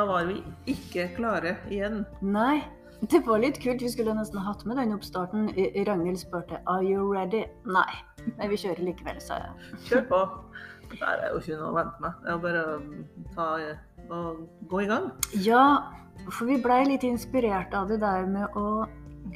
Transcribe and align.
Da 0.00 0.06
var 0.08 0.24
vi 0.24 0.38
ikke 0.72 1.10
klare 1.12 1.58
igjen. 1.68 2.06
Nei. 2.24 2.62
Det 3.12 3.18
var 3.26 3.40
litt 3.42 3.58
kult. 3.60 3.82
Vi 3.84 3.88
skulle 3.92 4.14
nesten 4.16 4.40
hatt 4.40 4.62
med 4.64 4.78
den 4.80 4.94
oppstarten. 4.96 5.50
I- 5.60 5.84
Ragnhild 5.84 6.16
spurte 6.22 6.60
Are 6.66 6.80
you 6.82 7.10
ready? 7.12 7.42
Nei. 7.66 7.92
Men 8.38 8.48
vi 8.48 8.56
kjører 8.56 8.80
likevel, 8.80 9.20
sa 9.20 9.36
jeg. 9.42 9.76
Kjør 9.90 10.06
på. 10.08 10.20
Det 10.94 11.02
er 11.04 11.26
jo 11.34 11.38
ikke 11.42 11.58
noe 11.60 11.68
å 11.68 11.76
vente 11.76 12.00
med. 12.00 12.16
Det 12.24 12.32
er 12.32 12.40
bare 12.46 12.64
å 12.64 12.80
ta 13.34 13.48
og 14.16 14.40
gå 14.72 14.82
i 14.86 14.88
gang. 14.88 15.10
Ja, 15.44 15.64
for 16.30 16.48
vi 16.48 16.56
blei 16.64 16.80
litt 16.88 17.04
inspirert 17.04 17.74
av 17.76 17.88
det 17.92 18.00
der 18.00 18.24
med 18.26 18.56
å 18.56 18.86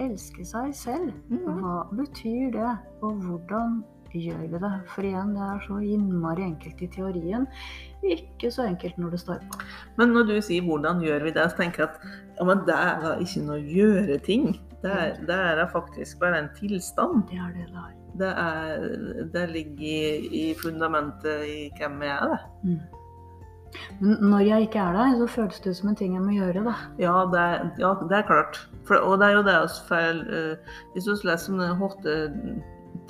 elske 0.00 0.46
seg 0.48 0.72
selv. 0.74 1.12
Mhm. 1.28 1.60
Hva 1.60 1.76
betyr 1.92 2.52
det, 2.56 2.72
og 3.02 3.20
hvordan 3.20 3.82
gjør 4.14 4.48
vi 4.48 4.58
det? 4.64 4.72
For 4.94 5.02
igjen, 5.02 5.34
det 5.36 5.42
er 5.44 5.60
så 5.68 5.76
innmari 5.84 6.48
enkelt 6.48 6.82
i 6.82 6.86
teorien. 6.88 7.46
Ikke 8.04 8.50
så 8.52 8.66
enkelt 8.68 8.98
når 9.00 9.14
det 9.14 9.20
står 9.22 9.40
på. 9.50 9.60
Men 9.96 10.12
når 10.16 10.28
du 10.28 10.34
sier 10.40 10.62
'hvordan 10.62 11.00
gjør 11.00 11.24
vi 11.24 11.30
det', 11.30 11.50
så 11.50 11.56
tenker 11.56 11.82
jeg 11.82 11.88
at 11.88 12.00
ja, 12.38 12.44
men 12.44 12.58
det 12.66 12.74
er 12.74 13.00
da 13.00 13.12
ikke 13.18 13.44
noe 13.46 13.60
gjøre-ting. 13.60 14.60
Det 14.82 14.92
er, 14.92 15.14
det 15.26 15.34
er 15.34 15.54
da 15.56 15.64
faktisk 15.64 16.20
bare 16.20 16.38
en 16.38 16.50
tilstand. 16.58 17.22
Det 17.30 17.38
er 17.38 17.52
det 17.56 17.68
det 17.72 17.80
er. 17.84 17.92
Det, 18.18 18.32
er, 18.38 19.24
det 19.32 19.50
ligger 19.50 19.84
i, 19.84 20.50
i 20.50 20.54
fundamentet 20.62 21.46
i 21.48 21.70
hvem 21.78 22.02
jeg 22.02 22.18
er. 22.18 22.28
det. 22.28 22.70
Mm. 22.70 22.80
Men 24.00 24.18
når 24.30 24.38
jeg 24.38 24.60
ikke 24.60 24.78
er 24.78 24.92
der, 24.92 25.16
så 25.18 25.26
føles 25.26 25.60
det 25.60 25.76
som 25.76 25.88
en 25.88 25.96
ting 25.96 26.14
jeg 26.14 26.22
må 26.22 26.30
gjøre, 26.36 26.64
da. 26.64 26.74
Ja, 26.98 27.14
det 27.32 27.40
er, 27.40 27.70
ja, 27.78 27.94
det 28.08 28.18
er 28.18 28.28
klart. 28.28 28.60
For, 28.86 28.94
og 28.94 29.18
det 29.18 29.26
er 29.26 29.32
jo 29.38 29.42
det 29.42 29.56
også 29.58 29.84
feil 29.88 30.18
eh, 30.28 30.72
Hvis 30.92 31.06
du 31.08 31.14
leser 31.24 31.46
sånne 31.46 31.70
åtte 31.82 32.14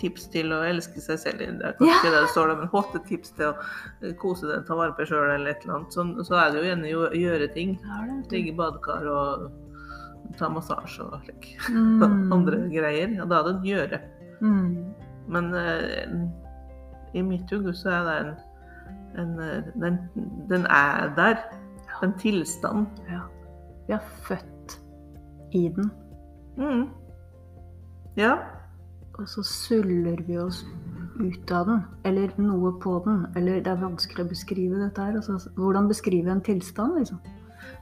tips 0.01 0.27
til 0.33 0.53
å 0.55 0.63
elske 0.65 1.01
seg 1.03 1.19
selv, 1.21 1.39
det 1.39 1.67
er 1.69 1.75
kanskje 1.79 2.09
Ja. 2.11 2.21
det 2.21 2.31
står 2.33 2.49
der, 2.49 2.57
men 2.63 2.69
åtte 2.81 3.01
tips 3.09 3.35
til 3.37 3.51
å 3.53 4.15
kose 4.21 4.47
deg, 4.49 4.65
ta 4.67 4.75
vare 4.79 4.95
på 4.97 5.07
sjøl 5.09 5.35
eller 5.35 5.51
et 5.51 5.65
eller 5.65 5.75
annet, 5.81 5.93
så, 5.93 6.05
så 6.25 6.39
er 6.41 6.51
det 6.53 6.61
jo 6.63 6.69
gjerne 6.71 6.95
å 6.97 7.11
gjøre 7.21 7.49
ting. 7.55 7.75
Ligge 8.33 8.53
i 8.53 8.57
badekar 8.57 9.07
og 9.13 9.51
ta 10.39 10.49
massasje 10.49 11.05
og 11.05 11.21
slik. 11.27 11.51
Mm. 11.71 12.33
Andre 12.37 12.63
greier. 12.73 13.13
Ja, 13.19 13.25
da 13.29 13.43
er 13.43 13.51
det 13.51 13.55
å 13.59 13.69
gjøre. 13.69 14.01
Mm. 14.41 14.95
Men 15.29 15.53
eh, 15.55 16.17
i 17.15 17.23
mitt 17.23 17.51
hode 17.55 17.73
så 17.77 17.93
er 17.93 18.09
det 18.09 18.17
en, 18.25 18.35
en 19.23 19.37
eh, 19.45 19.69
den, 19.81 20.01
den 20.51 20.67
er 20.67 21.13
der. 21.17 21.39
En 22.03 22.13
tilstand. 22.19 22.89
Ja. 23.09 23.21
Vi 23.87 23.95
er 23.95 24.03
født 24.27 24.79
i 25.55 25.69
den, 25.77 25.91
Mm. 26.57 26.89
Ja. 28.17 28.37
Og 29.19 29.29
så 29.31 29.45
suller 29.47 30.23
vi 30.27 30.39
oss 30.43 30.65
ut 31.21 31.53
av 31.55 31.69
den. 31.69 31.85
Eller 32.09 32.35
noe 32.41 32.75
på 32.83 32.97
den. 33.07 33.25
Eller 33.39 33.63
det 33.63 33.71
er 33.71 33.83
vanskelig 33.83 34.27
å 34.27 34.33
beskrive 34.33 34.81
dette 34.81 35.07
her. 35.07 35.19
Altså, 35.21 35.39
hvordan 35.59 35.89
beskrive 35.91 36.33
en 36.33 36.43
tilstand, 36.45 36.99
liksom? 36.99 37.23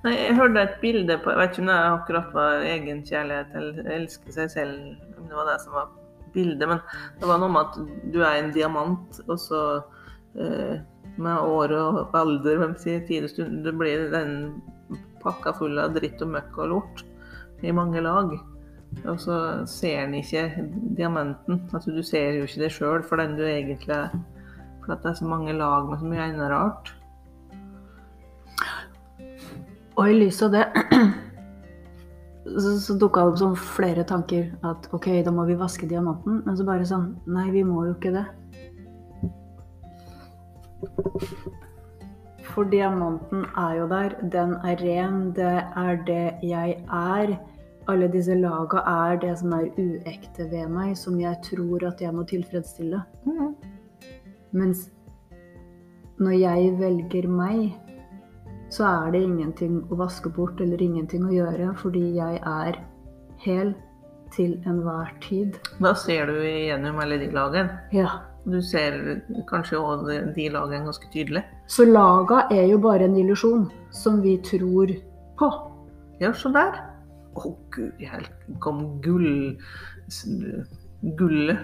Nei, 0.02 0.16
jeg 0.18 0.34
hørte 0.34 0.62
et 0.62 0.78
bilde 0.82 1.14
på 1.22 1.30
Jeg 1.30 1.38
vet 1.38 1.52
ikke 1.52 1.62
om 1.62 1.68
det 1.70 1.78
akkurat 1.78 2.30
var 2.34 2.64
egen 2.66 3.02
kjærlighet 3.06 3.52
eller 3.58 3.90
elske 3.96 4.34
seg 4.34 4.50
selv, 4.50 4.78
om 5.18 5.28
det 5.30 5.38
var 5.38 5.46
det 5.46 5.58
som 5.62 5.76
var 5.76 5.92
bildet, 6.34 6.66
men 6.68 6.80
det 7.20 7.28
var 7.30 7.38
noe 7.38 7.52
med 7.54 7.68
at 7.68 8.08
du 8.14 8.18
er 8.22 8.38
en 8.40 8.50
diamant, 8.54 9.20
og 9.28 9.38
så 9.38 9.60
eh, 10.34 10.80
med 11.22 11.46
år 11.54 11.74
og 11.76 12.16
alder, 12.18 12.58
hvem 12.62 12.74
sier 12.80 13.04
tid 13.06 13.28
og 13.28 13.34
stund, 13.34 13.60
det 13.66 13.74
blir 13.78 14.08
den 14.10 14.34
pakka 15.22 15.54
full 15.58 15.78
av 15.78 15.94
dritt 15.94 16.22
og 16.24 16.32
møkk 16.34 16.58
og 16.64 16.72
lort 16.72 17.04
i 17.62 17.74
mange 17.74 18.02
lag. 18.02 18.32
Og 19.02 19.18
så 19.20 19.36
ser 19.66 20.04
en 20.04 20.14
ikke 20.14 20.46
diamanten. 20.96 21.62
Altså, 21.74 21.90
du 21.90 22.02
ser 22.06 22.38
jo 22.38 22.46
ikke 22.46 22.62
det 22.62 22.72
sjøl 22.74 23.02
for 23.06 23.20
den 23.20 23.36
du 23.38 23.44
egentlig 23.46 23.94
er. 23.96 24.12
For 24.82 24.94
det 24.94 25.10
er 25.10 25.18
så 25.18 25.26
mange 25.26 25.54
lag 25.54 25.88
med 25.88 25.98
så 25.98 26.10
mye 26.10 26.22
annet 26.26 26.50
rart. 26.50 26.92
Og 29.96 30.08
i 30.08 30.16
lys 30.16 30.40
av 30.42 30.54
det 30.54 30.64
så, 32.62 32.70
så 32.80 32.96
dukka 32.98 33.24
det 33.24 33.32
opp 33.32 33.40
sånn 33.42 33.58
flere 33.58 34.04
tanker. 34.08 34.48
At 34.66 34.88
ok, 34.96 35.08
da 35.26 35.34
må 35.34 35.46
vi 35.50 35.58
vaske 35.58 35.88
diamanten. 35.90 36.42
Men 36.46 36.58
så 36.58 36.66
bare 36.68 36.88
sånn 36.88 37.12
Nei, 37.30 37.48
vi 37.54 37.64
må 37.66 37.86
jo 37.88 37.96
ikke 37.96 38.14
det. 38.16 38.26
For 42.52 42.68
diamanten 42.68 43.46
er 43.56 43.78
jo 43.78 43.88
der. 43.90 44.16
Den 44.34 44.56
er 44.66 44.82
ren. 44.82 45.30
Det 45.36 45.54
er 45.84 46.02
det 46.08 46.26
jeg 46.44 46.78
er. 46.86 47.36
Alle 47.90 48.06
disse 48.12 48.34
laga 48.38 48.82
er 48.86 49.16
det 49.22 49.32
som 49.40 49.52
er 49.56 49.70
uekte 49.74 50.46
ved 50.50 50.68
meg, 50.70 50.96
som 50.98 51.18
jeg 51.20 51.38
tror 51.42 51.86
at 51.88 52.02
jeg 52.02 52.14
må 52.14 52.22
tilfredsstille. 52.30 53.02
Mens 54.52 54.90
når 56.22 56.36
jeg 56.38 56.74
velger 56.78 57.26
meg, 57.28 57.72
så 58.72 58.86
er 58.86 59.14
det 59.14 59.22
ingenting 59.26 59.80
å 59.90 59.98
vaske 59.98 60.30
bort 60.32 60.60
eller 60.62 60.80
ingenting 60.80 61.24
å 61.26 61.32
gjøre, 61.34 61.72
fordi 61.80 62.04
jeg 62.16 62.38
er 62.38 62.78
hel 63.42 63.74
til 64.32 64.54
enhver 64.68 65.10
tid. 65.24 65.58
Da 65.82 65.92
ser 65.98 66.30
du 66.30 66.38
igjennom 66.38 67.00
alle 67.02 67.18
de 67.20 67.32
lagene. 67.34 67.80
Ja. 67.92 68.20
Du 68.42 68.58
ser 68.64 68.96
kanskje 69.50 69.78
òg 69.78 70.06
de 70.34 70.46
lagene 70.50 70.86
ganske 70.88 71.10
tydelig. 71.12 71.44
Så 71.70 71.84
laga 71.86 72.46
er 72.50 72.64
jo 72.70 72.80
bare 72.82 73.06
en 73.06 73.18
illusjon 73.18 73.68
som 73.94 74.22
vi 74.22 74.38
tror 74.42 74.94
på. 75.38 75.50
Ja, 76.22 76.32
så 76.32 76.50
der. 76.54 76.80
Å 77.34 77.54
gud, 77.72 77.92
jeg 78.02 78.28
kom 78.64 78.84
gull... 79.04 79.56
Gullet 81.18 81.58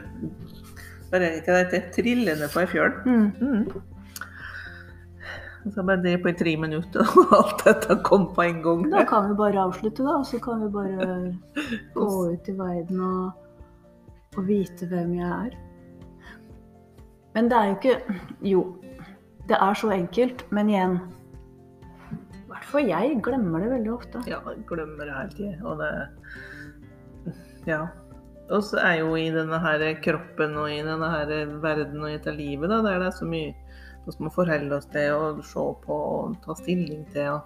Hva 1.11 1.19
er 1.19 1.23
det 1.23 1.29
heter? 1.47 1.85
Trillende 1.95 2.49
på 2.53 2.63
ei 2.63 2.69
fjøl. 2.71 2.97
Mm. 3.07 3.69
Så 5.69 5.83
bare 5.83 6.03
det 6.03 6.17
på 6.23 6.31
i 6.31 6.37
tre 6.39 6.55
minutter, 6.61 7.05
og 7.21 7.35
alt 7.37 7.65
dette 7.67 7.99
kom 8.07 8.29
på 8.35 8.45
en 8.45 8.63
gang. 8.65 8.85
Da 8.93 9.05
kan 9.09 9.29
vi 9.29 9.37
bare 9.39 9.63
avslutte, 9.63 10.07
da. 10.07 10.19
Så 10.25 10.41
kan 10.43 10.65
vi 10.65 10.71
bare 10.73 11.09
gå 11.99 12.09
ut 12.33 12.49
i 12.49 12.57
verden 12.59 13.05
og, 13.05 13.31
og 14.37 14.49
vite 14.49 14.89
hvem 14.91 15.15
jeg 15.19 15.29
er. 15.29 15.57
Men 17.35 17.51
det 17.51 17.59
er 17.59 17.69
jo 17.69 17.77
ikke 17.77 18.19
Jo, 18.43 18.63
det 19.49 19.59
er 19.61 19.75
så 19.79 19.93
enkelt, 19.95 20.47
men 20.51 20.73
igjen 20.73 20.99
I 22.49 22.51
hvert 22.55 22.69
fall 22.71 22.87
jeg 22.89 23.17
glemmer 23.25 23.61
det 23.61 23.73
veldig 23.75 23.91
ofte. 23.93 24.21
Ja, 24.25 24.39
jeg 24.49 24.63
glemmer 24.71 25.05
det 25.05 25.17
hele 25.19 25.35
tida. 25.37 25.57
Og 25.69 25.83
det 25.83 25.91
Ja. 27.69 27.87
Og 28.49 28.63
så 28.65 28.79
er 28.81 29.03
jo 29.03 29.13
i 29.21 29.29
denne 29.29 29.59
her 29.61 29.83
kroppen 30.01 30.57
og 30.57 30.71
i 30.73 30.81
denne 30.81 31.11
her 31.13 31.29
verden 31.61 32.01
og 32.01 32.09
i 32.09 32.15
dette 32.17 32.33
livet, 32.33 32.71
da, 32.73 32.81
der 32.81 33.03
det 33.03 33.11
er 33.11 33.17
så 33.19 33.29
mye 33.29 33.53
vi 34.09 34.25
må 34.25 34.31
forholde 34.33 34.73
oss 34.73 34.87
til 34.89 35.13
og 35.13 35.43
se 35.45 35.65
på 35.85 35.97
og 35.97 36.37
ta 36.47 36.57
stilling 36.57 37.05
til. 37.13 37.43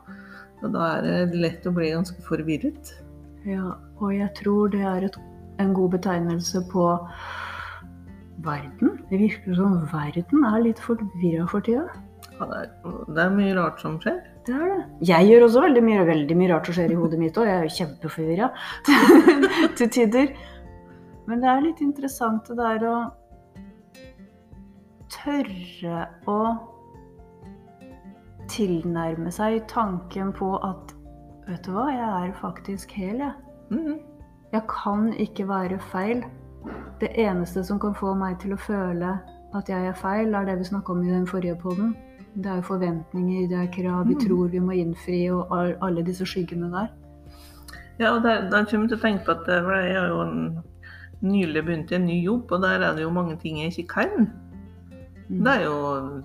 Og 0.62 0.68
da 0.70 0.84
er 0.92 1.02
det 1.02 1.40
lett 1.42 1.66
å 1.66 1.72
bli 1.74 1.90
ganske 1.90 2.22
forvirret. 2.22 2.92
Ja, 3.42 3.74
og 3.98 4.12
jeg 4.14 4.30
tror 4.38 4.70
det 4.70 4.84
er 4.86 5.08
et, 5.08 5.18
en 5.58 5.74
god 5.74 5.96
betegnelse 5.96 6.62
på 6.70 6.86
verden. 8.46 9.00
Det 9.10 9.18
virker 9.24 9.58
som 9.58 9.80
verden 9.90 10.46
er 10.46 10.62
litt 10.68 10.82
forvirra 10.86 11.48
for 11.50 11.66
tida. 11.66 11.88
Ja, 12.38 12.46
det, 12.46 12.62
er, 12.62 13.00
det 13.10 13.26
er 13.26 13.34
mye 13.34 13.58
rart 13.58 13.82
som 13.82 13.98
skjer. 14.02 14.22
Det 14.46 14.54
er 14.54 14.70
det. 14.72 14.78
Jeg 15.06 15.28
gjør 15.28 15.44
også 15.46 15.62
veldig 15.62 15.82
mye, 15.86 16.06
veldig 16.06 16.36
mye 16.38 16.50
rart 16.50 16.66
som 16.66 16.76
skjer 16.76 16.94
i 16.94 16.98
hodet 16.98 17.18
mitt 17.20 17.36
òg. 17.38 17.46
Jeg 17.46 17.58
er 17.58 17.66
jo 17.68 17.76
kjempeforvirra 17.76 18.48
til 19.78 19.92
tider. 19.94 20.32
Men 21.30 21.42
det 21.44 21.50
er 21.52 21.62
litt 21.62 21.82
interessant 21.84 22.48
det 22.50 22.58
der 22.58 22.86
å 22.90 22.96
tørre 25.12 26.06
å 26.26 26.38
tilnærme 28.50 29.30
seg 29.32 29.62
tanken 29.70 30.34
på 30.36 30.56
at 30.58 30.98
Vet 31.42 31.64
du 31.66 31.72
hva, 31.74 31.88
jeg 31.90 32.06
er 32.06 32.28
faktisk 32.38 32.92
hel, 32.94 33.18
jeg. 33.18 33.32
Mhm. 33.74 33.96
Jeg 34.52 34.62
kan 34.70 35.08
ikke 35.18 35.48
være 35.48 35.78
feil. 35.90 36.20
Det 37.00 37.08
eneste 37.18 37.64
som 37.66 37.80
kan 37.82 37.96
få 37.98 38.12
meg 38.14 38.38
til 38.38 38.54
å 38.54 38.60
føle 38.60 39.16
at 39.58 39.68
jeg 39.68 39.88
er 39.90 39.96
feil, 39.98 40.34
er 40.34 40.46
det 40.46 40.58
vi 40.60 40.68
snakka 40.70 40.92
om 40.94 41.02
i 41.02 41.10
den 41.10 41.26
forrige 41.26 41.56
poden. 41.58 41.96
Det 42.34 42.46
er 42.46 42.60
jo 42.60 42.62
forventninger, 42.62 43.48
det 43.48 43.58
er 43.58 43.72
krav 43.72 44.06
vi 44.08 44.14
Mm. 44.14 44.20
tror 44.20 44.48
vi 44.48 44.58
må 44.58 44.72
innfri, 44.72 45.30
og 45.30 45.46
alle 45.82 46.02
disse 46.02 46.24
skyggene 46.24 46.70
der. 46.72 46.88
Ja, 48.00 48.14
og 48.16 48.22
der, 48.22 48.48
der 48.50 48.64
kommer 48.64 48.88
jeg 48.88 48.88
til 48.88 48.98
å 48.98 49.02
tenke 49.02 49.24
på 49.24 49.30
at 49.30 49.46
for 49.46 49.72
jeg 49.76 49.98
har 50.00 50.08
jo 50.08 50.62
nylig 51.22 51.64
begynt 51.64 51.92
i 51.92 51.94
en 51.94 52.06
ny 52.06 52.24
jobb, 52.24 52.52
og 52.52 52.62
der 52.62 52.80
er 52.80 52.94
det 52.96 53.02
jo 53.02 53.10
mange 53.10 53.36
ting 53.36 53.60
jeg 53.60 53.72
ikke 53.72 53.88
kan. 53.88 54.30
Mm. 55.28 55.44
Det 55.44 55.52
er 55.52 55.64
jo 55.64 56.22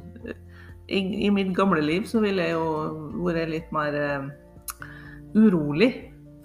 I, 0.88 1.26
I 1.26 1.30
mitt 1.30 1.56
gamle 1.56 1.82
liv 1.82 2.06
så 2.08 2.22
ville 2.24 2.42
jeg 2.42 2.54
jo 2.56 3.24
vært 3.26 3.50
litt 3.52 3.72
mer 3.76 3.94
uh, 3.94 4.30
urolig 5.36 5.92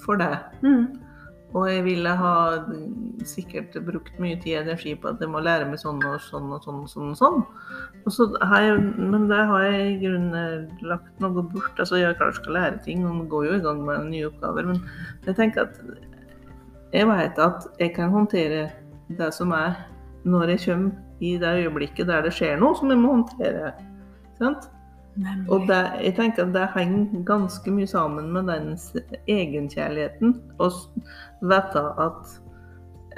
for 0.03 0.19
det. 0.19 0.39
Mm. 0.63 0.99
Og 1.53 1.67
jeg 1.69 1.83
ville 1.85 2.13
ha 2.17 2.35
sikkert 3.29 3.75
brukt 3.85 4.15
mye 4.23 4.39
tid 4.41 4.57
og 4.57 4.63
energi 4.67 4.95
på 4.97 5.11
at 5.11 5.21
jeg 5.21 5.29
må 5.29 5.43
lære 5.45 5.67
meg 5.69 5.81
sånn 5.83 6.01
og 6.09 6.17
sånn 6.25 6.49
og 6.55 6.65
sånn. 6.65 6.81
og 6.81 6.89
sånn 6.89 7.11
og 7.13 7.19
sånn. 7.21 7.43
Og 8.07 8.15
så 8.17 8.29
har 8.41 8.65
jeg, 8.65 8.79
men 9.13 9.29
det 9.29 9.43
har 9.51 9.67
jeg 9.67 9.83
i 9.91 9.99
grunnen 10.01 10.87
lagt 10.89 11.21
noe 11.21 11.45
bort. 11.45 11.77
Altså 11.77 12.01
jeg 12.01 12.17
klart 12.17 12.41
skal 12.41 12.57
lære 12.57 12.81
ting, 12.87 13.05
og 13.05 13.29
går 13.33 13.51
jo 13.51 13.59
i 13.59 13.65
gang 13.67 13.85
med 13.85 14.09
nye 14.09 14.31
oppgaver. 14.31 14.73
Men 14.73 14.81
jeg 15.29 15.37
tenker 15.39 15.69
at 15.69 15.81
jeg 16.93 17.09
vet 17.09 17.39
at 17.41 17.69
jeg 17.81 17.95
kan 17.97 18.13
håndtere 18.13 18.67
det 19.19 19.33
som 19.37 19.53
er, 19.57 19.77
når 20.25 20.55
jeg 20.55 20.65
kommer 20.67 20.93
i 21.23 21.37
det 21.39 21.53
øyeblikket 21.63 22.09
der 22.09 22.25
det 22.25 22.33
skjer 22.35 22.59
noe 22.61 22.77
som 22.79 22.91
jeg 22.91 23.01
må 23.01 23.13
håndtere. 23.19 23.75
Sant? 24.41 24.71
Og 25.53 25.67
det, 25.69 25.81
jeg 26.01 26.15
tenker 26.17 26.47
at 26.47 26.55
det 26.55 26.69
henger 26.73 27.25
ganske 27.29 27.75
mye 27.75 27.89
sammen 27.89 28.31
med 28.33 28.49
den 28.49 28.71
egenkjærligheten. 29.29 30.39
Å 30.57 30.71
vite 31.45 31.83
at 32.01 32.33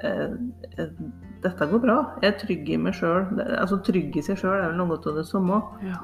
eh, 0.03 0.35
eh, 0.79 0.97
dette 1.45 1.69
går 1.71 1.83
bra. 1.85 1.99
Jeg 2.23 2.33
er 2.33 2.41
trygg 2.41 2.73
i 2.75 2.81
meg 2.81 2.99
sjøl. 2.99 3.29
Altså 3.61 3.79
trygg 3.87 4.17
i 4.19 4.25
seg 4.27 4.41
sjøl 4.41 4.57
er 4.57 4.69
vel 4.73 4.81
noe 4.81 4.99
av 4.99 5.21
det 5.21 5.27
samme. 5.29 5.61
Ja. 5.87 6.03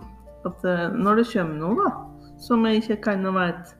At 0.48 0.64
eh, 0.64 0.86
når 0.94 1.22
det 1.22 1.28
kommer 1.32 1.58
noe 1.58 1.78
da, 1.82 1.92
som 2.40 2.66
jeg 2.68 2.84
ikke 2.84 3.00
kan 3.08 3.26
og 3.28 3.36
vet, 3.40 3.72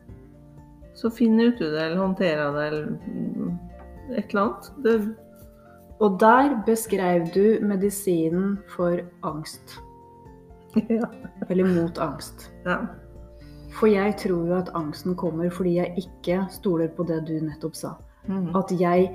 så 0.99 1.13
finner 1.15 1.47
jeg 1.47 1.55
ut 1.55 1.63
av 1.65 1.75
det, 1.75 1.85
eller 1.85 2.03
håndterer 2.03 2.57
det, 2.57 2.65
eller 2.71 2.89
mm, 3.07 3.53
et 4.17 4.35
eller 4.35 4.43
annet. 4.43 4.73
Det, 4.85 4.97
Og 6.01 6.19
der 6.21 6.59
beskrev 6.67 7.31
du 7.35 7.61
medisinen 7.63 8.59
for 8.75 8.99
angst. 9.23 9.79
ja. 11.01 11.07
Eller 11.49 11.65
mot 11.65 11.99
angst. 11.99 12.51
ja. 12.65 12.83
For 13.79 13.87
jeg 13.87 14.17
tror 14.19 14.49
jo 14.49 14.57
at 14.59 14.71
angsten 14.75 15.15
kommer 15.15 15.51
fordi 15.55 15.77
jeg 15.79 15.95
ikke 16.03 16.45
stoler 16.51 16.91
på 16.97 17.07
det 17.09 17.23
du 17.29 17.37
nettopp 17.39 17.77
sa. 17.79 17.93
Mm. 18.27 18.51
At 18.59 18.73
jeg 18.81 19.07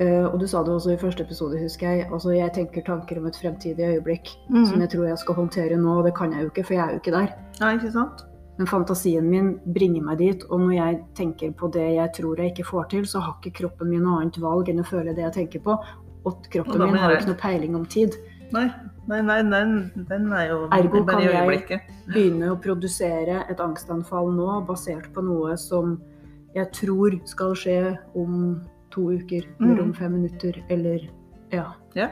øh, 0.00 0.26
Og 0.28 0.40
du 0.40 0.46
sa 0.46 0.62
det 0.62 0.74
også 0.74 0.92
i 0.92 1.00
første 1.00 1.24
episode, 1.24 1.58
husker 1.62 1.90
jeg. 1.90 2.08
Altså 2.12 2.30
jeg 2.36 2.52
tenker 2.54 2.84
tanker 2.86 3.18
om 3.18 3.26
et 3.26 3.38
fremtidig 3.40 3.84
øyeblikk 3.84 4.28
mm. 4.50 4.64
som 4.66 4.80
jeg 4.80 4.90
tror 4.90 5.08
jeg 5.08 5.18
skal 5.18 5.34
håndtere 5.34 5.76
nå, 5.76 5.98
og 5.98 6.04
det 6.04 6.14
kan 6.14 6.32
jeg 6.32 6.42
jo 6.42 6.50
ikke, 6.52 6.64
for 6.64 6.74
jeg 6.74 6.84
er 6.84 6.90
jo 6.90 7.00
ikke 7.02 7.16
der. 7.16 7.32
ja, 7.60 7.70
ikke 7.70 7.92
sant? 7.92 8.24
Men 8.58 8.66
fantasien 8.66 9.30
min 9.30 9.52
bringer 9.74 10.02
meg 10.02 10.18
dit, 10.18 10.44
og 10.50 10.60
når 10.60 10.72
jeg 10.72 11.00
tenker 11.14 11.50
på 11.54 11.70
det 11.70 11.92
jeg 11.94 12.10
tror 12.16 12.40
jeg 12.40 12.52
ikke 12.52 12.66
får 12.66 12.88
til, 12.90 13.04
så 13.06 13.20
har 13.22 13.36
ikke 13.38 13.62
kroppen 13.62 13.90
min 13.90 14.02
noe 14.02 14.18
annet 14.20 14.40
valg 14.42 14.68
enn 14.68 14.82
å 14.82 14.86
føle 14.86 15.14
det 15.14 15.22
jeg 15.22 15.34
tenker 15.36 15.62
på. 15.62 15.76
Og 16.26 16.48
kroppen 16.50 16.82
og 16.82 16.90
min 16.90 16.98
har 16.98 17.12
jo 17.14 17.20
ikke 17.20 17.30
noe 17.30 17.38
peiling 17.38 17.76
om 17.78 17.84
tid. 17.86 18.18
Nei, 18.52 18.66
nei, 19.08 19.20
nei 19.22 19.42
nei, 19.42 19.64
den 20.08 20.32
er 20.32 20.48
jo 20.48 20.68
Ergo 20.72 21.04
kan 21.04 21.20
jeg- 21.22 21.80
Begynne 22.08 22.50
å 22.54 22.60
produsere 22.62 23.42
et 23.50 23.60
angstanfall 23.60 24.30
nå 24.32 24.66
basert 24.66 25.12
på 25.12 25.22
noe 25.24 25.56
som 25.58 26.00
jeg 26.54 26.70
tror 26.72 27.18
skal 27.28 27.52
skje 27.54 27.98
om 28.16 28.62
to 28.90 29.10
uker, 29.12 29.44
eller 29.60 29.74
Mm. 29.76 29.82
om 29.82 29.92
fem 29.92 30.12
minutter, 30.12 30.62
eller 30.70 31.08
ja. 31.52 31.72
Ja. 31.94 32.08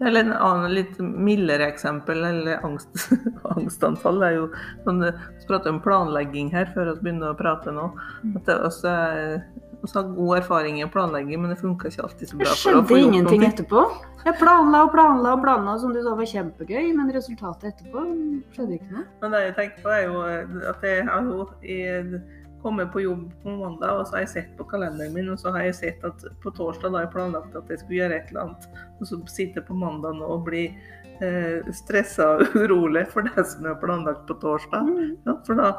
Eller 0.00 0.20
en 0.20 0.32
annen 0.32 0.72
litt 0.74 0.98
mildere 0.98 1.66
eksempel, 1.72 2.22
eller 2.24 2.60
angst, 2.64 3.08
angstanfall, 3.56 4.22
er 4.22 4.34
jo 4.36 4.46
sånn 4.84 5.00
Vi 5.02 5.46
prater 5.48 5.72
om 5.72 5.80
planlegging 5.80 6.50
her 6.52 6.70
før 6.74 6.94
vi 6.94 7.00
begynner 7.10 7.32
å 7.34 7.38
prate 7.38 7.72
nå. 7.74 7.90
Mm. 8.24 8.36
At 8.36 8.44
det 8.46 8.56
også 8.68 8.92
er 8.92 9.44
vi 9.82 9.88
har 9.94 10.08
god 10.14 10.38
erfaring 10.38 10.80
i 10.80 10.84
å 10.84 10.90
planlegge, 10.90 11.38
men 11.38 11.52
det 11.52 11.58
funka 11.60 11.88
ikke 11.88 12.02
alltid 12.02 12.28
så 12.28 12.36
Det 12.38 12.44
bra. 12.44 12.54
å 12.54 12.58
skjedde 12.62 12.98
ingenting 12.98 13.44
etterpå. 13.46 13.84
Jeg 14.24 14.34
planla 14.40 14.82
og 14.88 14.90
planla 14.92 15.36
og 15.36 15.44
planla, 15.44 15.76
som 15.78 15.92
du 15.94 16.02
sa 16.02 16.16
var 16.18 16.26
kjempegøy, 16.26 16.90
men 16.96 17.12
resultatet 17.14 17.70
etterpå 17.72 18.02
skjedde 18.56 18.74
ikke 18.80 18.90
noe. 18.96 19.06
Men 19.22 19.36
det 19.36 19.44
jeg 19.44 19.54
tenker 19.60 19.86
på, 19.86 19.94
er 19.94 20.04
jo 20.08 20.20
at 20.74 20.82
jeg 20.82 21.06
har 21.06 21.30
jo 21.30 21.46
kommet 22.62 22.90
på 22.92 23.04
jobb 23.04 23.24
på 23.42 23.54
mandag, 23.54 24.00
og 24.00 24.06
så 24.06 24.18
har 24.18 24.24
jeg 24.26 24.32
sett 24.34 24.54
på 24.58 24.66
kalenderen 24.66 25.14
min, 25.14 25.30
og 25.30 25.38
så 25.38 25.52
har 25.54 25.68
jeg 25.68 25.76
sett 25.78 26.04
at 26.04 26.24
på 26.42 26.50
torsdag 26.56 26.90
da 26.92 27.04
jeg 27.04 27.12
planlagt 27.14 27.54
at 27.54 27.70
jeg 27.70 27.78
skulle 27.84 28.00
gjøre 28.02 28.18
et 28.18 28.32
eller 28.32 28.48
annet, 28.48 28.66
og 28.98 29.06
så 29.06 29.20
sitter 29.30 29.62
jeg 29.62 29.68
på 29.70 29.78
mandag 29.78 30.18
nå 30.18 30.26
og 30.26 30.42
blir 30.48 30.72
eh, 30.72 31.07
stressa 31.74 32.26
og 32.36 32.56
urolig 32.62 33.04
for 33.12 33.26
det 33.26 33.44
som 33.50 33.66
er 33.68 33.78
planlagt 33.82 34.26
på 34.28 34.36
torsdag. 34.42 34.90
Ja, 35.26 35.36
for 35.46 35.60
da 35.60 35.70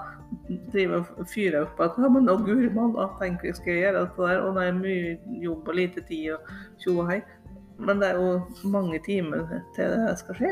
driver 0.74 1.00
jeg 1.00 1.06
og 1.18 1.30
fyrer 1.31 1.59
opp 1.65 1.81
at 1.83 1.97
ja, 1.97 2.09
men 2.12 2.30
å 2.30 2.38
guri 2.44 2.69
malla, 2.74 3.09
tenk 3.21 3.45
jeg 3.47 3.57
skal 3.57 3.80
gjøre 3.80 4.03
dette 4.03 4.30
der, 4.30 4.41
og 4.45 4.57
det 4.59 4.68
er 4.68 4.77
mye 4.77 5.13
jobb 5.44 5.69
og 5.69 5.80
lite 5.80 6.03
tid 6.09 6.36
og 6.36 6.51
tjo 6.83 6.97
og 7.00 7.13
hei. 7.13 7.21
Men 7.80 8.01
det 8.01 8.09
er 8.12 8.19
jo 8.19 8.69
mange 8.74 9.00
timer 9.06 9.47
til 9.77 9.94
det 9.95 10.18
skal 10.19 10.36
skje. 10.36 10.51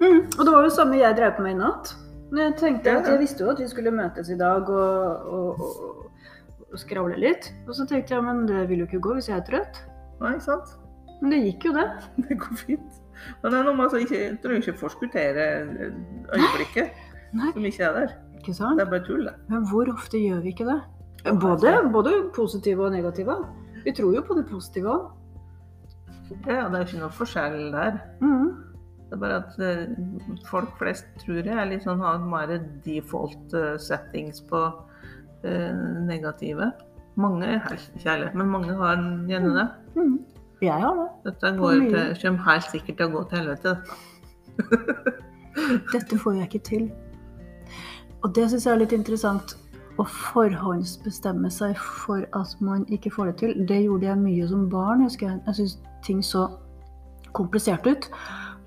Mm. 0.00 0.24
Og 0.24 0.40
det 0.42 0.50
var 0.50 0.58
jo 0.58 0.66
det 0.66 0.74
samme 0.74 0.98
jeg 0.98 1.18
drev 1.18 1.36
på 1.36 1.46
med 1.46 1.54
i 1.54 1.60
natt. 1.60 1.94
Jeg 2.36 2.56
tenkte 2.58 2.96
at 2.98 3.06
jeg 3.06 3.20
visste 3.22 3.44
jo 3.44 3.52
at 3.52 3.60
vi 3.62 3.68
skulle 3.70 3.94
møtes 3.94 4.32
i 4.34 4.38
dag 4.38 4.66
og, 4.66 5.28
og, 5.30 5.60
og, 5.62 6.32
og 6.72 6.80
skravle 6.82 7.18
litt. 7.22 7.52
Og 7.68 7.76
så 7.78 7.86
tenkte 7.86 8.16
jeg 8.16 8.26
men 8.26 8.48
det 8.50 8.66
vil 8.70 8.82
jo 8.82 8.88
ikke 8.90 9.04
gå 9.04 9.14
hvis 9.20 9.30
jeg 9.30 9.38
er 9.38 9.46
trøtt. 9.46 9.82
Nei, 10.24 10.34
sant? 10.42 10.74
Men 11.20 11.32
det 11.32 11.42
gikk 11.44 11.68
jo 11.70 11.76
det. 11.76 11.86
Det 12.26 12.40
går 12.42 12.62
fint. 12.66 13.02
Men 13.42 13.52
det 13.52 13.58
er 13.58 13.66
noe 13.68 13.76
med 13.78 13.94
å 13.94 14.02
ikke, 14.02 14.22
ikke 14.60 14.76
forskuttere 14.80 15.46
øyeblikket 16.34 17.04
Nei, 17.36 17.52
som 17.52 17.68
ikke 17.68 17.88
er 17.88 17.96
der. 18.00 18.16
ikke 18.38 18.54
sant? 18.56 18.78
Det 18.80 18.86
er 18.86 18.92
bare 18.92 19.06
tull, 19.06 19.24
det. 19.28 19.34
Men 19.52 19.66
hvor 19.70 19.90
ofte 19.92 20.20
gjør 20.20 20.42
vi 20.44 20.54
ikke 20.54 20.68
det? 20.68 20.80
Både, 21.42 21.72
både 21.92 22.14
positive 22.36 22.86
og 22.86 22.92
negative. 22.94 23.34
Vi 23.84 23.92
tror 23.96 24.14
jo 24.14 24.22
på 24.26 24.36
det 24.38 24.46
positive 24.50 24.92
òg. 24.92 25.08
Ja, 26.46 26.66
det 26.70 26.78
er 26.78 26.86
ikke 26.86 27.02
noe 27.02 27.14
forskjell 27.14 27.58
der. 27.74 27.98
Mm. 28.22 28.48
Det 29.06 29.14
er 29.14 29.20
bare 29.22 29.38
at 29.38 29.58
eh, 29.62 29.82
folk 30.48 30.72
flest 30.80 31.06
tror 31.22 31.46
jeg 31.46 31.80
sånn, 31.84 32.02
har 32.02 32.24
mer 32.26 32.56
default 32.82 33.54
eh, 33.54 33.76
settings 33.78 34.42
på 34.48 34.62
uh, 34.66 35.74
negative. 36.08 36.72
Mange 37.16 37.52
helt 37.68 37.92
kjærlighet, 38.02 38.34
men 38.34 38.50
mange 38.50 38.74
har 38.76 38.98
gjerne 39.30 39.52
det. 39.54 39.66
Mm. 39.94 40.16
Jeg 40.62 40.80
har 40.80 40.94
det. 40.96 41.08
Dette 41.24 41.50
går 41.58 41.72
til, 41.90 42.16
kommer 42.22 42.46
helt 42.50 42.70
sikkert 42.72 42.96
til 42.96 43.06
å 43.06 43.12
gå 43.12 43.22
til 43.28 43.38
helvete. 43.38 43.74
dette. 44.56 45.12
Dette 45.92 46.18
får 46.18 46.34
jeg 46.38 46.48
ikke 46.48 46.64
til. 46.64 46.90
Og 48.24 48.32
det 48.34 48.48
syns 48.50 48.66
jeg 48.66 48.72
er 48.74 48.80
litt 48.84 48.92
interessant. 48.96 49.56
Å 49.96 50.04
forhåndsbestemme 50.04 51.48
seg 51.52 51.76
for 51.80 52.24
at 52.36 52.56
man 52.60 52.84
ikke 52.92 53.10
får 53.14 53.30
det 53.30 53.36
til. 53.40 53.54
Det 53.68 53.82
gjorde 53.84 54.10
jeg 54.10 54.18
mye 54.20 54.48
som 54.48 54.66
barn. 54.72 55.04
husker 55.06 55.28
Jeg 55.30 55.42
Jeg 55.46 55.54
syntes 55.54 55.78
ting 56.04 56.22
så 56.24 56.48
komplisert 57.32 57.86
ut. 57.86 58.10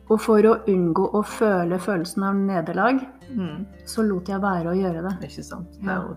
Og 0.09 0.17
for 0.21 0.41
å 0.41 0.55
unngå 0.67 1.11
å 1.13 1.21
føle 1.25 1.77
følelsen 1.79 2.23
av 2.23 2.35
nederlag, 2.35 3.07
Mm, 3.29 3.65
så 3.85 4.01
lot 4.01 4.25
jeg 4.27 4.41
være 4.41 4.71
å 4.71 4.73
gjøre 4.73 5.03
det. 5.05 5.29
ikke 5.29 5.43
sant? 5.45 5.67
Det 5.83 5.87
er 5.87 6.01
jo, 6.01 6.15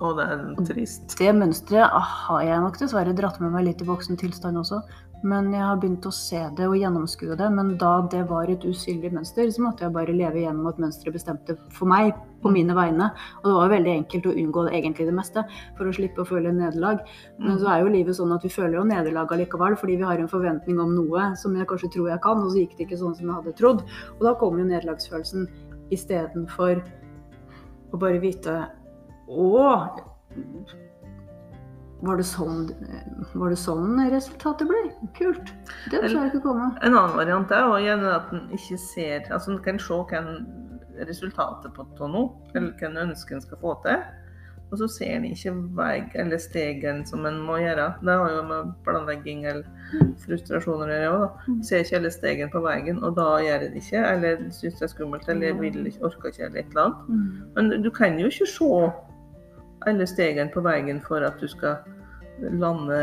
og 0.00 0.16
det 0.16 0.26
er 0.32 0.42
trist. 0.70 1.14
Det 1.20 1.30
mønsteret 1.36 1.92
har 1.92 2.42
jeg 2.46 2.64
nok 2.64 2.80
dessverre 2.80 3.14
dratt 3.16 3.40
med 3.42 3.52
meg 3.52 3.68
litt 3.68 3.84
i 3.84 3.88
voksen 3.88 4.18
tilstand 4.20 4.60
også. 4.60 4.80
Men 5.20 5.50
jeg 5.52 5.60
har 5.60 5.76
begynt 5.76 6.06
å 6.08 6.12
se 6.14 6.38
det 6.56 6.64
og 6.64 6.78
gjennomskue 6.80 7.36
det. 7.36 7.48
Men 7.52 7.74
da 7.80 7.90
det 8.12 8.22
var 8.30 8.48
et 8.48 8.64
usynlig 8.64 9.10
mønster, 9.12 9.50
så 9.52 9.64
måtte 9.64 9.84
jeg 9.84 9.92
bare 9.92 10.14
leve 10.16 10.40
gjennom 10.40 10.70
at 10.70 10.80
mønsteret 10.80 11.18
bestemte 11.18 11.58
for 11.76 11.90
meg 11.90 12.14
på 12.40 12.52
mine 12.54 12.72
vegne. 12.76 13.10
Og 13.42 13.50
det 13.50 13.56
var 13.58 13.74
veldig 13.74 13.92
enkelt 13.98 14.30
å 14.30 14.34
unngå 14.42 14.64
egentlig 14.70 15.10
det 15.10 15.16
meste 15.18 15.44
for 15.76 15.90
å 15.90 15.92
slippe 15.96 16.24
å 16.24 16.28
føle 16.30 16.54
nederlag. 16.56 17.04
Men 17.36 17.60
så 17.60 17.68
er 17.74 17.84
jo 17.84 17.92
livet 17.92 18.16
sånn 18.16 18.32
at 18.36 18.46
vi 18.46 18.52
føler 18.54 18.78
jo 18.78 18.86
nederlag 18.88 19.36
allikevel, 19.36 19.76
fordi 19.80 19.98
vi 20.00 20.08
har 20.08 20.22
en 20.22 20.32
forventning 20.32 20.80
om 20.80 20.96
noe 20.96 21.34
som 21.40 21.58
jeg 21.58 21.68
kanskje 21.68 21.92
tror 21.98 22.14
jeg 22.14 22.24
kan, 22.24 22.40
og 22.40 22.54
så 22.54 22.62
gikk 22.62 22.78
det 22.78 22.88
ikke 22.88 23.02
sånn 23.04 23.18
som 23.18 23.28
jeg 23.28 23.36
hadde 23.42 23.56
trodd. 23.60 23.84
Og 24.16 24.24
da 24.24 24.36
kommer 24.40 24.64
jo 24.64 24.70
nederlagsfølelsen 24.72 25.50
istedenfor 25.92 26.80
å 27.90 27.98
bare 28.00 28.22
vite 28.22 28.60
Å, 29.30 29.50
var 32.00 32.16
det 32.16 32.24
sånn, 32.24 32.70
var 33.34 33.52
det 33.52 33.58
sånn 33.60 34.00
resultatet 34.10 34.68
ble? 34.70 34.80
Kult. 35.18 35.52
Det 35.92 36.00
så 36.00 36.16
jeg 36.16 36.32
ikke 36.32 36.46
komme. 36.48 36.70
En 36.80 36.96
annen 36.96 37.16
variant 37.18 37.52
er 37.54 37.68
gjerne 37.84 38.14
at 38.16 38.32
en 38.34 38.46
ikke 38.56 38.78
ser 38.80 39.28
Altså 39.28 39.54
en 39.54 39.60
kan 39.64 39.80
se 39.80 39.98
hva 40.10 40.22
resultatet 41.08 41.76
på 41.76 42.08
noe, 42.08 42.32
eller 42.54 42.72
hva 42.80 42.88
en 42.88 43.04
ønsker 43.08 43.36
en 43.36 43.44
skal 43.44 43.60
få 43.60 43.76
til. 43.84 44.00
Og 44.70 44.78
så 44.78 44.86
ser 44.94 45.16
en 45.16 45.26
ikke 45.26 45.52
vei 45.74 45.96
eller 46.22 46.38
stegen 46.38 47.02
som 47.06 47.24
en 47.26 47.40
må 47.42 47.56
gjøre. 47.58 47.88
Det 48.06 48.16
har 48.20 48.34
jo 48.36 48.42
med 48.46 48.68
planlegging 48.86 49.42
eller 49.50 49.66
frustrasjoner 50.22 50.92
å 50.94 50.98
gjøre. 51.00 51.20
da. 51.24 51.46
Mm. 51.48 51.62
Ser 51.66 51.82
ikke 51.82 51.98
alle 51.98 52.12
stegen 52.14 52.52
på 52.52 52.62
veien, 52.64 53.00
og 53.02 53.16
da 53.18 53.28
gjør 53.42 53.66
en 53.66 53.74
det 53.74 53.82
ikke. 53.82 54.04
Eller 54.14 54.44
syns 54.54 54.78
det 54.78 54.86
er 54.86 54.92
skummelt, 54.94 55.28
eller 55.28 55.58
vil 55.58 55.80
ikke, 55.90 56.04
orker 56.06 56.30
ikke, 56.30 56.44
eller 56.46 56.62
et 56.62 56.70
eller 56.70 56.84
annet. 56.86 57.08
Mm. 57.08 57.24
Men 57.56 57.82
du 57.82 57.90
kan 57.98 58.20
jo 58.22 58.30
ikke 58.30 58.50
se 58.54 58.70
alle 59.86 60.06
stegene 60.06 60.50
på 60.52 60.62
veien 60.64 61.00
for 61.04 61.24
at 61.24 61.40
du 61.40 61.48
skal 61.48 61.78
lande 62.40 63.00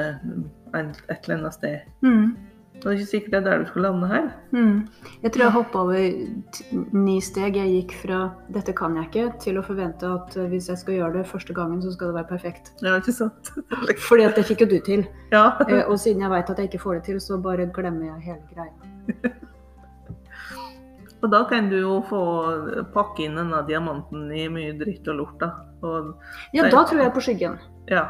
et 0.75 1.09
eller 1.09 1.37
annet 1.37 1.53
sted. 1.53 1.79
Mm. 2.05 2.35
Det 2.77 2.85
er 2.85 2.91
ikke 2.99 3.09
sikkert 3.09 3.31
det 3.31 3.37
er 3.39 3.45
der 3.47 3.61
du 3.63 3.69
skal 3.71 3.81
lande 3.87 4.07
her. 4.07 4.25
Mm. 4.53 4.87
Jeg 5.23 5.31
tror 5.33 5.43
jeg 5.43 5.53
hoppa 5.55 5.79
over 5.79 6.91
ni 6.93 7.15
steg. 7.25 7.55
Jeg 7.57 7.71
gikk 7.73 7.95
fra 8.03 8.19
'dette 8.53 8.75
kan 8.77 8.95
jeg 8.95 9.07
ikke' 9.09 9.39
til 9.41 9.57
å 9.57 9.63
forvente 9.65 10.05
at 10.05 10.37
eh, 10.37 10.45
hvis 10.51 10.69
jeg 10.69 10.77
skal 10.77 10.93
gjøre 10.93 11.13
det 11.17 11.25
første 11.27 11.53
gangen, 11.57 11.81
så 11.81 11.91
skal 11.91 12.07
det 12.11 12.15
være 12.19 12.29
perfekt. 12.29 12.71
Ja, 12.83 12.97
ikke 13.01 13.15
sant? 13.17 13.49
Fordi 14.09 14.23
at 14.29 14.35
det 14.37 14.45
fikk 14.45 14.61
jo 14.61 14.69
du 14.75 14.79
til. 14.85 15.07
Ja. 15.31 15.57
Eh, 15.67 15.87
Og 15.89 15.97
siden 15.99 16.21
jeg 16.21 16.29
veit 16.29 16.49
at 16.49 16.57
jeg 16.57 16.69
ikke 16.69 16.83
får 16.85 16.93
det 16.93 17.03
til, 17.03 17.19
så 17.21 17.41
bare 17.41 17.65
glemmer 17.73 18.05
jeg 18.13 18.21
hele 18.21 18.45
greia. 18.53 18.73
Og 21.27 21.31
da 21.33 21.41
kan 21.49 21.67
du 21.67 21.75
jo 21.81 21.97
få 22.07 22.21
pakke 22.93 23.25
inn 23.27 23.35
denne 23.35 23.59
diamanten 23.67 24.29
i 24.31 24.45
mye 24.53 24.77
dritt 24.79 25.07
og 25.11 25.17
lort, 25.19 25.35
da. 25.41 25.49
Og 25.83 26.13
Ja, 26.55 26.69
da 26.71 26.85
tror 26.87 27.01
jeg 27.03 27.11
på 27.17 27.23
skyggen. 27.25 27.59
ja. 27.91 28.07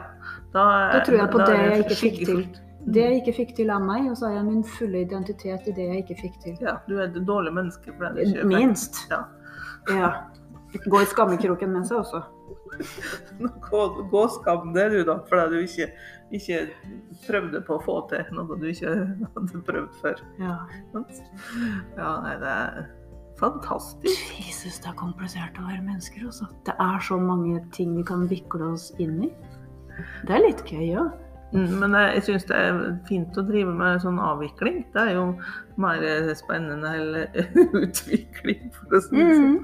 Da, 0.54 0.64
Da 0.94 1.00
tror 1.04 1.18
jeg 1.18 1.30
på 1.34 1.42
det 1.44 1.56
jeg 1.58 1.80
ikke 1.84 1.98
fikk 2.00 2.20
til. 2.30 2.42
Det 2.88 3.02
jeg 3.04 3.18
ikke 3.20 3.34
fikk 3.36 3.56
til 3.58 3.70
av 3.74 3.82
meg, 3.84 4.06
og 4.12 4.16
så 4.16 4.30
har 4.30 4.38
jeg 4.38 4.46
min 4.46 4.64
fulle 4.64 5.02
identitet 5.04 5.66
i 5.68 5.74
det 5.76 5.88
jeg 5.90 6.04
ikke 6.06 6.20
fikk 6.22 6.38
til. 6.44 6.56
Ja, 6.64 6.78
du 6.88 6.94
er 7.00 7.10
et 7.10 7.18
dårlig 7.28 7.52
menneske 7.58 7.92
for 7.98 8.08
det 8.16 8.30
du 8.30 8.38
ikke 8.38 8.48
Minst. 8.48 9.02
Ja. 9.12 9.24
Ja. 9.92 10.12
Gå 10.86 11.02
i 11.02 11.06
skammekroken 11.10 11.74
med 11.74 11.88
seg 11.90 11.98
også. 12.04 12.22
Gå, 13.70 13.82
gå 14.12 14.22
skam 14.38 14.72
deg, 14.76 14.92
du, 14.94 15.04
da, 15.08 15.18
fordi 15.30 15.56
du 15.56 15.66
ikke, 15.66 15.88
ikke 16.38 16.60
prøvde 17.26 17.62
på 17.68 17.76
å 17.78 17.84
få 17.84 17.98
til 18.12 18.24
noe 18.38 18.58
du 18.62 18.68
ikke 18.72 18.94
hadde 19.36 19.62
prøvd 19.68 20.00
før. 20.04 20.22
Ja. 20.40 20.56
Ja, 21.98 22.12
nei, 22.24 22.36
det 22.44 22.54
er 22.54 22.86
Fantastisk. 23.38 24.34
Jesus, 24.40 24.80
det 24.82 24.90
er 24.90 24.98
komplisert 24.98 25.58
å 25.62 25.68
være 25.68 25.84
mennesker, 25.86 26.26
altså. 26.26 26.50
Det 26.66 26.74
er 26.82 27.00
så 27.06 27.20
mange 27.22 27.62
ting 27.76 27.94
vi 27.98 28.06
kan 28.08 28.26
vikle 28.30 28.74
oss 28.74 28.90
inn 29.02 29.20
i. 29.28 29.32
Det 30.26 30.36
er 30.36 30.46
litt 30.46 30.64
gøy 30.66 30.94
òg. 30.98 31.16
Ja. 31.54 31.64
Men 31.80 31.94
jeg, 31.96 32.08
jeg 32.18 32.24
syns 32.28 32.48
det 32.50 32.58
er 32.60 32.80
fint 33.08 33.38
å 33.40 33.44
drive 33.48 33.72
med 33.78 34.02
sånn 34.04 34.18
avvikling. 34.20 34.82
Det 34.94 35.04
er 35.04 35.14
jo 35.16 35.28
mer 35.80 36.04
spennende 36.36 36.92
eller 37.00 37.30
utvikling, 37.86 38.68
for 38.76 38.98
å 38.98 39.04
si 39.06 39.22
det 39.22 39.38
sånn. 39.38 39.60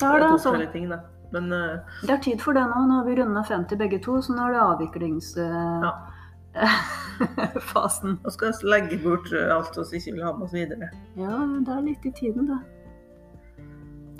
Det 0.00 0.08
er 0.08 0.22
det, 0.22 0.30
altså. 0.30 0.54
ting, 0.72 0.88
da. 0.90 1.02
Men 1.32 1.52
uh, 1.52 1.98
Det 2.02 2.14
er 2.14 2.24
tid 2.24 2.42
for 2.44 2.56
det 2.56 2.64
nå. 2.68 2.86
Nå 2.88 3.00
har 3.00 3.06
vi 3.08 3.18
runda 3.20 3.44
50 3.48 3.78
begge 3.80 4.00
to, 4.04 4.18
så 4.24 4.34
nå 4.36 4.48
er 4.48 4.56
det 4.56 4.64
avviklingsfasen. 4.64 5.86
Ja. 5.86 5.92
nå 8.04 8.30
skal 8.30 8.52
vi 8.52 8.68
legge 8.68 8.98
bort 9.00 9.32
alt 9.32 9.78
vi 9.78 9.98
ikke 9.98 10.12
vil 10.16 10.24
ha 10.26 10.32
med 10.36 10.46
oss 10.46 10.54
videre. 10.54 10.90
Ja, 11.16 11.38
det 11.66 11.74
er 11.74 11.84
litt 11.86 12.06
i 12.06 12.12
tiden, 12.12 12.50
det. 12.50 12.60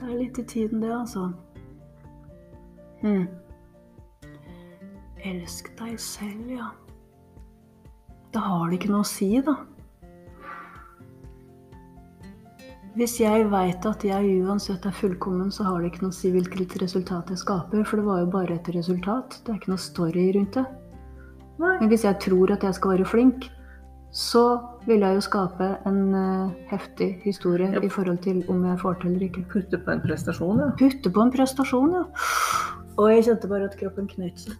Det 0.00 0.08
er 0.08 0.18
litt 0.18 0.38
i 0.38 0.44
tiden, 0.48 0.80
det, 0.82 0.92
altså. 0.96 1.28
Mm. 3.02 3.26
Elsk 5.22 5.68
deg 5.78 6.00
selv, 6.00 6.48
ja. 6.50 6.70
Da 8.32 8.40
har 8.40 8.70
det 8.70 8.80
ikke 8.80 8.94
noe 8.94 9.04
å 9.04 9.12
si, 9.12 9.28
da. 9.44 9.58
Hvis 12.92 13.14
jeg 13.22 13.46
veit 13.48 13.86
at 13.88 14.02
jeg 14.04 14.42
uansett 14.44 14.84
er 14.84 14.92
fullkommen, 14.92 15.48
så 15.54 15.64
har 15.64 15.80
det 15.80 15.92
ikke 15.92 16.02
noe 16.04 16.12
å 16.12 16.16
si 16.16 16.32
hvilket 16.32 16.76
resultat 16.82 17.30
jeg 17.32 17.40
skaper, 17.40 17.86
for 17.88 18.00
det 18.00 18.08
var 18.08 18.18
jo 18.20 18.32
bare 18.34 18.58
et 18.58 18.72
resultat. 18.74 19.38
Det 19.44 19.52
er 19.52 19.60
ikke 19.60 19.72
noe 19.72 19.80
story 19.80 20.26
rundt 20.36 20.58
det. 20.58 20.66
Men 21.80 21.88
hvis 21.92 22.04
jeg 22.04 22.18
tror 22.20 22.52
at 22.52 22.62
jeg 22.66 22.74
skal 22.74 22.90
være 22.96 23.04
flink, 23.08 23.50
så 24.12 24.42
vil 24.86 25.00
jeg 25.00 25.14
jo 25.16 25.20
skape 25.24 25.68
en 25.88 26.00
eh, 26.14 26.50
heftig 26.68 27.22
historie 27.24 27.70
Ja. 27.72 27.80
i 27.80 27.88
forhold 27.88 28.18
til 28.24 28.42
om 28.48 28.64
jeg 28.68 28.78
får 28.82 28.98
til 29.00 29.10
eller 29.14 29.28
ikke. 29.28 29.44
Putte 29.52 29.78
på 29.78 29.90
en 29.94 30.02
prestasjon, 30.04 30.58
ja. 30.60 30.70
Putte 30.78 31.10
på 31.10 31.22
en 31.22 31.32
prestasjon, 31.32 31.94
ja. 31.96 32.02
Og 32.98 33.08
jeg 33.10 33.24
kjente 33.24 33.48
bare 33.48 33.64
at 33.70 33.78
kroppen 33.80 34.08
knøt 34.10 34.38
seg. 34.38 34.58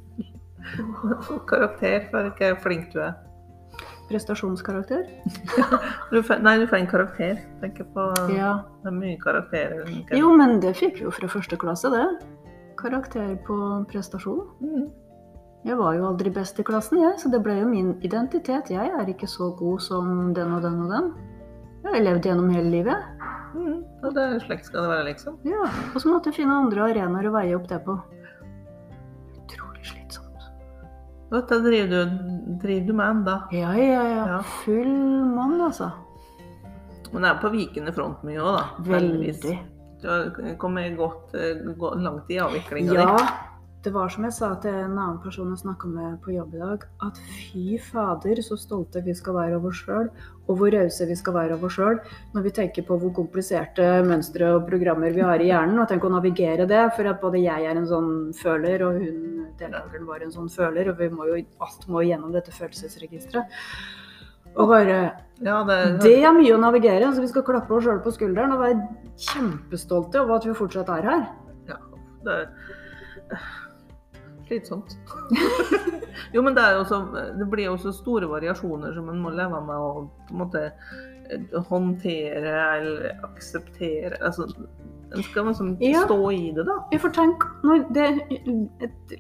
Karakter 1.50 2.06
for 2.11 2.30
hvor 2.38 2.56
flink 2.64 2.92
du 2.94 3.00
er. 3.04 3.12
Prestasjonskarakter? 4.09 5.04
Du 6.12 6.18
nei, 6.44 6.59
du 6.61 6.66
får 6.68 6.76
en 6.82 6.87
karakter. 6.90 7.38
Tenker 7.61 7.85
på 7.94 8.09
Ja. 8.32 8.54
Det 8.82 8.90
er 8.90 8.97
mye 8.97 9.18
karakterer. 9.21 9.88
Jo, 10.16 10.32
men 10.37 10.61
det 10.61 10.75
fikk 10.76 10.99
vi 11.00 11.06
jo 11.06 11.11
fra 11.14 11.28
første 11.28 11.56
klasse, 11.56 11.88
det. 11.92 12.06
Karakter 12.80 13.37
på 13.47 13.56
prestasjon. 13.92 14.42
Mm. 14.61 14.88
Jeg 15.62 15.76
var 15.78 15.95
jo 15.95 16.07
aldri 16.09 16.31
best 16.35 16.59
i 16.59 16.64
klassen, 16.66 16.99
jeg, 16.99 17.19
så 17.23 17.31
det 17.31 17.38
ble 17.45 17.61
jo 17.61 17.69
min 17.71 17.92
identitet. 18.02 18.73
Jeg 18.75 18.88
er 18.99 19.11
ikke 19.12 19.28
så 19.31 19.52
god 19.54 19.83
som 19.85 20.33
den 20.35 20.57
og 20.57 20.64
den 20.64 20.81
og 20.83 20.90
den. 20.90 21.12
Jeg 21.85 21.95
har 21.95 22.02
levd 22.02 22.26
gjennom 22.26 22.50
hele 22.50 22.71
livet. 22.73 23.04
Mm. 23.54 23.78
Og 24.02 24.14
det 24.16 24.25
er 24.25 24.42
slik 24.42 24.64
skal 24.66 24.83
det 24.83 24.90
være, 24.90 25.07
liksom. 25.12 25.37
Ja, 25.47 25.69
Og 25.92 26.00
så 26.02 26.11
måtte 26.11 26.31
jeg 26.33 26.40
finne 26.40 26.57
andre 26.64 26.88
arenaer 26.88 27.28
å 27.31 27.35
veie 27.37 27.54
opp 27.54 27.69
det 27.71 27.78
på. 27.87 27.95
Utrolig 29.38 29.87
slitsomt. 29.87 30.49
Dette 31.31 31.61
driver 31.62 31.92
du, 31.92 32.16
driver 32.62 32.88
du 32.88 32.95
med 32.99 33.07
ennå? 33.12 33.37
Ja, 33.54 33.75
ja, 33.78 34.02
ja. 34.02 34.25
Ja. 34.33 34.40
Full 34.64 34.97
mann, 35.31 35.61
altså. 35.61 35.92
Men 37.12 37.23
det 37.23 37.31
er 37.31 37.40
på 37.42 37.52
vikende 37.54 37.95
front 37.95 38.26
mye 38.26 38.42
òg, 38.42 38.59
da. 38.59 38.90
Veldig. 38.97 39.57
Du 40.02 40.11
har 40.11 40.54
kommet 40.59 40.97
godt, 40.99 41.35
eh, 41.38 41.62
langt 42.02 42.31
i 42.35 42.40
avviklinga 42.42 42.99
Ja, 42.99 43.16
di. 43.16 43.51
Det 43.83 43.91
var 43.91 44.11
som 44.15 44.23
jeg 44.27 44.35
sa 44.37 44.49
til 44.62 44.75
en 44.75 44.95
annen 44.95 45.17
person 45.23 45.49
jeg 45.51 45.62
snakka 45.65 45.89
med 45.91 46.19
på 46.23 46.37
jobb 46.37 46.53
i 46.55 46.61
dag, 46.61 46.85
at 47.03 47.17
fy 47.27 47.79
fader 47.83 48.39
så 48.47 48.55
stolte 48.61 49.03
vi 49.03 49.15
skal 49.19 49.35
være 49.35 49.57
over 49.59 49.73
oss 49.73 49.81
sjøl, 49.83 50.11
og 50.47 50.59
hvor 50.59 50.71
rause 50.75 51.07
vi 51.09 51.17
skal 51.19 51.35
være 51.35 51.57
over 51.57 51.67
oss 51.67 51.79
sjøl, 51.81 51.99
når 52.35 52.45
vi 52.47 52.53
tenker 52.59 52.87
på 52.87 52.99
hvor 53.03 53.15
kompliserte 53.17 53.89
mønstre 54.07 54.53
og 54.55 54.69
programmer 54.69 55.15
vi 55.15 55.25
har 55.27 55.43
i 55.43 55.49
hjernen, 55.51 55.81
og 55.83 55.89
tenk 55.91 56.07
å 56.07 56.12
navigere 56.15 56.67
det, 56.71 56.83
for 56.95 57.11
at 57.11 57.19
både 57.23 57.43
jeg 57.43 57.67
er 57.71 57.81
en 57.81 57.89
sånn 57.91 58.12
føler, 58.39 58.85
og 58.87 59.01
hun 59.03 59.49
deltakeren 59.59 60.07
var 60.07 60.23
en 60.23 60.35
sånn 60.35 60.53
føler, 60.53 60.93
og 60.93 61.03
vi 61.03 61.11
må 61.11 61.27
jo, 61.33 61.41
alt 61.67 61.89
må 61.91 62.05
gjennom 62.07 62.31
dette 62.37 62.55
følelsesregisteret. 62.55 63.59
Og 64.53 64.69
bare 64.69 65.01
Ja, 65.43 65.62
det, 65.67 65.77
Det 66.05 66.15
er 66.23 66.35
mye 66.37 66.55
å 66.55 66.61
navigere, 66.61 67.11
så 67.11 67.25
vi 67.25 67.33
skal 67.33 67.43
klappe 67.47 67.75
oss 67.75 67.83
sjøl 67.89 67.99
på 68.05 68.12
skulderen 68.15 68.55
og 68.55 68.62
være 68.62 68.87
kjempestolte 69.19 70.23
over 70.23 70.39
at 70.39 70.47
vi 70.47 70.55
fortsatt 70.55 70.93
er 71.01 71.09
her. 71.09 71.27
Ja, 71.73 71.79
det 72.23 72.37
er 72.37 72.49
slitsomt. 74.52 74.99
jo, 76.37 76.42
men 76.44 76.54
det, 76.54 76.62
er 76.68 76.85
så, 76.85 77.00
det 77.40 77.49
blir 77.50 77.71
jo 77.71 77.78
så 77.80 77.92
store 77.97 78.28
variasjoner 78.30 78.92
som 78.94 79.09
man 79.09 79.25
må 79.25 79.32
leve 79.35 79.64
med 79.64 79.76
å 79.76 80.06
på 80.28 80.37
en 80.37 80.44
måte 80.44 80.66
eh, 80.68 81.59
håndtere 81.73 82.56
eller 82.76 83.12
akseptere. 83.32 84.18
Altså, 84.21 84.47
en 85.12 85.21
skal 85.26 85.44
liksom 85.44 85.75
Ja. 85.80 86.06
stå 86.06 86.16
i 86.32 86.52
det, 86.56 86.62
da. 86.64 86.76
Ja, 86.92 86.99
for 87.02 87.12
tenk, 87.12 87.42
når 87.66 87.82
det, 87.92 88.04
et 88.80 89.12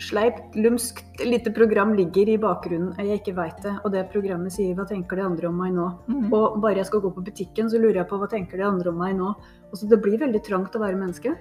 sleipt, 0.00 0.54
lumskt 0.56 1.20
lite 1.20 1.52
program 1.52 1.92
ligger 1.98 2.30
i 2.32 2.38
bakgrunnen, 2.40 2.94
og 2.94 3.02
jeg 3.04 3.20
ikke 3.20 3.34
veit 3.36 3.58
det, 3.64 3.74
og 3.84 3.92
det 3.92 4.06
programmet 4.12 4.52
sier 4.52 4.74
'hva 4.74 4.86
tenker 4.88 5.16
de 5.20 5.22
andre 5.26 5.48
om 5.48 5.58
meg 5.58 5.74
nå', 5.74 5.90
Mm. 6.08 6.32
og 6.32 6.60
bare 6.62 6.76
jeg 6.76 6.86
skal 6.86 7.00
gå 7.00 7.12
på 7.14 7.24
butikken, 7.24 7.68
så 7.68 7.76
lurer 7.78 7.96
jeg 8.00 8.08
på 8.08 8.16
'hva 8.18 8.28
tenker 8.30 8.56
de 8.56 8.62
andre 8.64 8.88
om 8.88 8.96
meg 8.98 9.16
nå'. 9.16 9.34
Altså, 9.70 9.86
det 9.88 10.00
blir 10.02 10.18
veldig 10.18 10.42
trangt 10.44 10.72
å 10.74 10.80
være 10.80 10.96
menneske. 10.96 11.36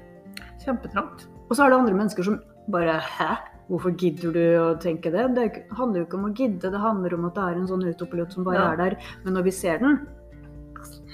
Kjempetrangt. 0.65 1.27
Og 1.49 1.55
så 1.55 1.63
er 1.65 1.69
det 1.69 1.79
andre 1.79 1.93
mennesker 1.93 2.23
som 2.23 2.39
bare 2.67 2.99
'hæ'? 2.99 3.37
Hvorfor 3.69 3.95
gidder 3.97 4.33
du 4.33 4.43
å 4.61 4.77
tenke 4.77 5.09
det? 5.11 5.25
Det 5.35 5.63
handler 5.73 5.99
jo 5.99 6.05
ikke 6.05 6.17
om 6.19 6.25
å 6.29 6.35
gidde, 6.37 6.69
det 6.71 6.79
handler 6.79 7.13
om 7.15 7.25
at 7.25 7.35
det 7.35 7.43
er 7.43 7.55
en 7.55 7.67
sånn 7.67 7.85
autopilot 7.87 8.31
som 8.33 8.43
bare 8.43 8.55
Ja. 8.61 8.71
er 8.73 8.77
der. 8.77 8.97
Men 9.23 9.33
når 9.33 9.43
vi 9.43 9.51
ser 9.51 9.79
den 9.79 10.07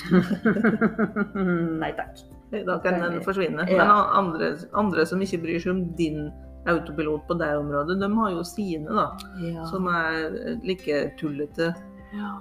Nei 1.80 1.92
takk. 1.96 2.18
Da 2.52 2.78
kan 2.84 3.00
den 3.00 3.22
forsvinne. 3.24 3.64
Ja. 3.70 3.78
Men 3.78 3.92
andre, 4.20 4.58
andre 4.74 5.06
som 5.08 5.22
ikke 5.24 5.42
bryr 5.46 5.60
seg 5.64 5.72
om 5.72 5.96
din 5.96 6.32
autopilot 6.68 7.24
på 7.30 7.38
det 7.40 7.58
området, 7.58 8.00
de 8.02 8.10
har 8.18 8.34
jo 8.36 8.44
sine, 8.44 8.90
da. 8.92 9.08
Ja. 9.42 9.64
Som 9.70 9.88
er 9.88 10.60
like 10.68 11.16
tullete, 11.22 11.72
ja. 12.14 12.34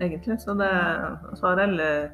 egentlig. 0.00 0.40
Så, 0.42 0.56
det, 0.58 0.72
så 1.38 1.46
har 1.46 1.62
alle 1.62 2.10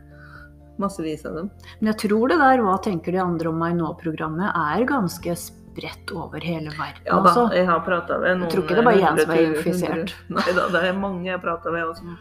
massevis 0.80 1.24
av 1.28 1.34
dem. 1.40 1.50
Men 1.80 1.92
jeg 1.92 1.98
tror 2.08 2.28
det 2.28 2.38
der 2.38 2.58
'Hva 2.60 2.76
tenker 2.82 3.12
de 3.12 3.18
andre 3.18 3.48
om 3.48 3.58
meg 3.58 3.74
nå?'-programmet 3.76 4.52
er 4.54 4.84
ganske 4.86 5.36
spredt 5.80 6.12
over 6.12 6.40
hele 6.40 6.70
verden. 6.70 7.06
Ja 7.06 7.20
da, 7.24 7.46
jeg 7.54 7.66
har 7.68 7.80
prata 7.84 8.18
med 8.20 8.40
noen 8.40 8.46
Jeg 8.46 8.52
tror 8.52 8.64
ikke 8.64 8.76
det 8.76 8.82
er 8.82 8.88
bare 8.88 9.00
én 9.00 9.20
som 9.20 9.32
er 9.34 9.46
infisert. 9.46 10.14
Nei 10.28 10.52
da, 10.56 10.66
det 10.74 10.82
er 10.88 10.98
mange 10.98 11.26
jeg 11.26 11.36
har 11.36 11.42
prata 11.42 11.72
med. 11.72 11.88
Også. 11.90 12.16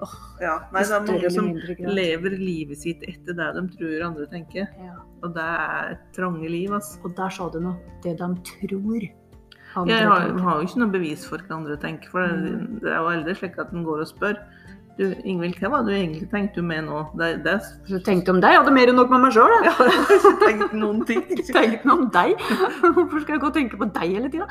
Oh, 0.00 0.12
ja. 0.40 0.56
Nei, 0.72 0.82
det 0.82 0.96
er 0.96 1.06
mange 1.06 1.30
som 1.34 1.48
lever 2.00 2.36
livet 2.40 2.80
sitt 2.80 3.02
etter 3.04 3.36
det 3.36 3.48
de 3.56 3.64
tror 3.76 4.04
andre 4.10 4.28
tenker. 4.32 4.68
Ja. 4.80 4.98
Og 5.24 5.34
det 5.36 5.46
er 5.46 5.96
trange 6.16 6.48
liv, 6.48 6.72
altså. 6.72 7.00
Og 7.04 7.16
der 7.16 7.34
sa 7.36 7.48
du 7.52 7.60
noe. 7.64 7.76
Det 8.04 8.16
de 8.20 8.30
tror. 8.52 9.10
andre 9.76 9.98
Jeg 9.98 10.08
har, 10.08 10.32
har 10.44 10.56
jo 10.56 10.66
ikke 10.66 10.80
noe 10.82 10.94
bevis 10.94 11.26
for 11.28 11.44
hva 11.44 11.60
andre 11.60 11.76
tenker. 11.80 12.12
For 12.12 12.24
det, 12.24 12.54
det 12.82 12.94
er 12.94 13.04
jo 13.04 13.12
aldri 13.12 13.36
slik 13.38 13.60
at 13.60 13.74
en 13.76 13.84
går 13.86 14.06
og 14.06 14.10
spør. 14.10 14.40
Du, 15.00 15.06
Ingvild, 15.24 15.56
hva 15.62 15.70
var 15.72 15.84
det 15.86 15.94
du 15.94 15.96
egentlig 15.96 16.26
tenkte 16.28 16.60
med 16.60 16.84
nå? 16.84 16.98
Det, 17.16 17.28
det 17.46 17.54
Så 17.88 18.02
tenkte 18.04 18.34
om 18.34 18.40
deg, 18.42 18.52
jeg 18.52 18.60
hadde 18.60 18.72
mer 18.76 18.90
enn 18.92 18.98
nok 19.00 19.12
med 19.14 19.22
meg 19.22 19.32
sjøl. 19.32 19.52
Jeg 19.64 19.72
har 19.78 19.92
ikke 19.96 20.32
tenkt 20.42 20.74
noen 20.76 20.98
ting. 21.08 21.22
Jeg 21.38 21.46
tenkte 21.46 21.88
noe 21.88 22.02
om 22.02 22.10
deg. 22.12 22.34
Hvorfor 22.82 23.22
skal 23.22 23.32
jeg 23.32 23.40
gå 23.40 23.48
og 23.48 23.54
tenke 23.56 23.78
på 23.80 23.86
deg 23.94 24.12
hele 24.18 24.28
tida? 24.32 24.48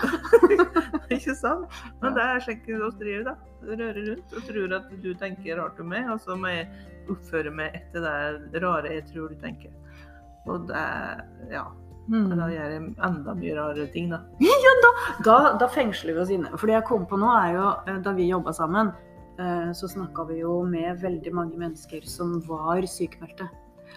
Ikke 1.16 1.36
sant? 1.38 1.76
Men 2.02 2.16
det 2.18 2.24
er 2.26 2.42
slik 2.42 2.64
vi 2.66 2.80
driver, 2.80 3.28
da. 3.28 3.36
Rører 3.70 4.00
rundt 4.08 4.34
og 4.40 4.48
tror 4.48 4.74
at 4.80 4.88
du 5.04 5.10
tenker 5.20 5.60
rart 5.60 5.82
om 5.84 5.92
meg, 5.94 6.08
og 6.10 6.22
så 6.24 6.38
må 6.40 6.54
jeg 6.54 6.66
oppføre 7.14 7.54
meg 7.54 7.76
etter 7.78 8.08
det 8.50 8.64
rare 8.64 8.96
jeg 8.96 9.06
tror 9.12 9.30
du 9.30 9.38
tenker. 9.44 9.76
Og 10.50 10.66
det 10.72 10.88
Ja. 11.54 11.68
Mm. 12.10 12.32
Da 12.34 12.48
gjør 12.50 12.72
jeg 12.74 12.86
enda 13.06 13.34
mye 13.38 13.54
rare 13.54 13.86
ting, 13.94 14.10
da. 14.10 14.24
Da, 15.26 15.38
da 15.62 15.68
fengsler 15.70 16.18
vi 16.18 16.24
oss 16.24 16.34
inne. 16.34 16.50
For 16.58 16.66
det 16.66 16.80
jeg 16.80 16.88
kom 16.88 17.06
på 17.06 17.20
nå, 17.22 17.30
er 17.38 17.54
jo 17.54 17.68
eh, 17.86 18.00
da 18.02 18.16
vi 18.18 18.26
jobba 18.32 18.54
sammen, 18.58 18.90
så 19.76 19.88
snakka 19.88 20.26
vi 20.28 20.42
jo 20.42 20.60
med 20.68 21.00
veldig 21.00 21.32
mange 21.36 21.60
mennesker 21.60 22.04
som 22.08 22.38
var 22.48 22.84
sykemeldte. 22.90 23.48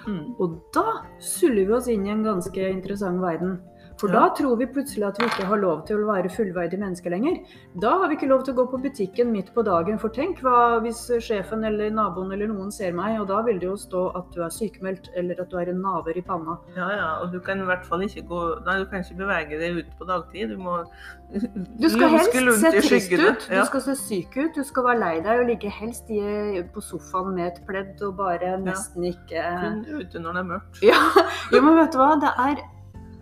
Mm. 0.06 0.34
Og 0.42 0.58
da 0.74 1.02
suller 1.22 1.66
vi 1.66 1.74
oss 1.76 1.88
inn 1.90 2.06
i 2.06 2.12
en 2.14 2.24
ganske 2.26 2.68
interessant 2.70 3.22
verden. 3.22 3.58
For 3.98 4.08
Ja. 4.08 4.20
da 4.28 4.34
tror 4.34 4.56
vi 4.58 4.66
plutselig 4.66 5.06
at 5.08 5.18
vi 5.20 5.26
ikke 5.26 5.46
har 5.46 5.56
lov 5.58 5.84
til 5.86 5.96
å 6.02 6.06
være 6.12 6.30
fullverdige 6.30 6.78
mennesker 6.80 7.10
lenger. 7.10 7.38
Da 7.78 7.90
har 7.98 8.08
vi 8.08 8.16
ikke 8.16 8.28
lov 8.28 8.44
til 8.44 8.54
å 8.54 8.56
gå 8.62 8.70
på 8.72 8.80
butikken 8.82 9.30
midt 9.32 9.52
på 9.54 9.62
dagen. 9.64 9.98
For 9.98 10.08
tenk 10.08 10.40
hva 10.42 10.80
hvis 10.82 11.06
sjefen 11.22 11.64
eller 11.64 11.90
naboen 11.90 12.32
eller 12.32 12.48
noen 12.48 12.72
ser 12.72 12.92
meg, 12.92 13.20
og 13.20 13.28
da 13.28 13.42
vil 13.42 13.58
det 13.58 13.68
jo 13.68 13.76
stå 13.76 14.16
at 14.16 14.30
du 14.32 14.42
er 14.42 14.48
sykemeldt, 14.50 15.10
eller 15.16 15.40
at 15.40 15.50
du 15.50 15.56
er 15.58 15.68
en 15.70 15.80
naver 15.82 16.16
i 16.16 16.22
panna. 16.22 16.58
Ja, 16.76 16.88
ja. 16.90 17.08
Og 17.22 17.32
du 17.32 17.38
kan 17.40 17.60
i 17.60 17.64
hvert 17.64 17.84
fall 17.86 18.00
ikke 18.00 18.26
gå 18.28 18.42
Nei, 18.64 18.78
du 18.78 18.86
kan 18.86 19.00
ikke 19.02 19.16
bevege 19.18 19.58
deg 19.58 19.76
ut 19.82 19.98
på 19.98 20.06
dagtid. 20.06 20.48
Du 20.50 20.56
må 20.58 20.84
Du 21.32 21.88
skal 21.88 22.08
helst 22.12 22.32
se 22.60 22.70
trist 22.82 23.12
ut, 23.12 23.48
Ja. 23.50 23.60
du 23.60 23.66
skal 23.66 23.80
se 23.80 23.94
syk 23.96 24.36
ut, 24.36 24.54
du 24.54 24.62
skal 24.64 24.84
være 24.84 24.98
lei 25.00 25.20
deg 25.20 25.40
og 25.40 25.46
ligge 25.46 25.70
helst 25.70 26.10
i, 26.10 26.62
på 26.74 26.80
sofaen 26.82 27.34
med 27.34 27.46
et 27.52 27.66
pledd 27.66 28.02
og 28.02 28.16
bare 28.18 28.58
nesten 28.60 29.02
ikke 29.04 29.40
Kun 29.60 29.84
ute 30.00 30.18
når 30.20 30.32
det 30.36 30.40
er 30.42 30.48
mørkt. 30.50 30.82
Ja, 30.82 31.00
jo, 31.52 31.60
men 31.62 31.76
vet 31.76 31.92
du 31.92 31.98
hva? 31.98 32.20
Det 32.20 32.32
er 32.36 32.62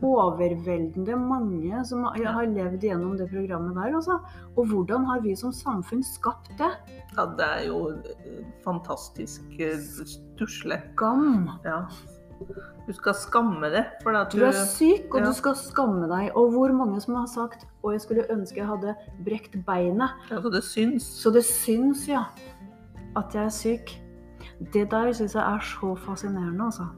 overveldende 0.03 1.17
mange 1.21 1.83
som 1.89 2.05
har 2.07 2.31
har 2.35 2.49
levd 2.49 2.85
gjennom 2.85 3.17
det 3.19 3.29
programmet 3.31 3.77
der, 3.77 3.97
altså. 3.99 4.19
Og 4.57 4.71
hvordan 4.71 5.05
har 5.09 5.21
vi 5.25 5.35
som 5.37 5.53
samfunn 5.53 6.03
skapt 6.07 6.53
det? 6.59 6.71
Ja, 7.17 7.27
det 7.27 7.47
er 7.47 7.67
jo 7.69 7.83
eh, 7.99 8.41
fantastisk 8.65 9.43
eh, 9.59 9.79
stusslig. 9.81 10.81
Skam. 10.95 11.49
Ja. 11.65 11.85
Du 12.87 12.95
skal 12.97 13.15
skamme 13.15 13.69
deg 13.71 13.91
for 14.03 14.17
at 14.17 14.33
Du 14.33 14.41
du 14.41 14.47
er 14.49 14.57
syk, 14.57 15.13
og 15.13 15.21
ja. 15.21 15.27
du 15.29 15.37
skal 15.37 15.57
skamme 15.59 16.09
deg. 16.11 16.31
Og 16.35 16.55
hvor 16.55 16.73
mange 16.73 17.01
som 17.01 17.15
har 17.15 17.29
sagt 17.29 17.67
'Å, 17.83 17.93
jeg 17.93 18.01
skulle 18.01 18.27
ønske 18.33 18.61
jeg 18.61 18.67
hadde 18.67 18.95
brekt 19.25 19.57
beinet'. 19.67 20.17
Ja, 20.31 20.41
så 20.41 20.51
det 20.51 20.65
syns. 20.65 21.05
Så 21.05 21.31
det 21.31 21.45
syns, 21.45 22.09
ja, 22.09 22.25
at 23.17 23.35
jeg 23.35 23.45
er 23.45 23.55
syk. 23.55 24.01
Det 24.73 24.91
der 24.91 25.13
syns 25.13 25.35
jeg 25.35 25.45
er 25.45 25.61
så 25.61 25.95
fascinerende, 25.95 26.65
altså. 26.65 26.89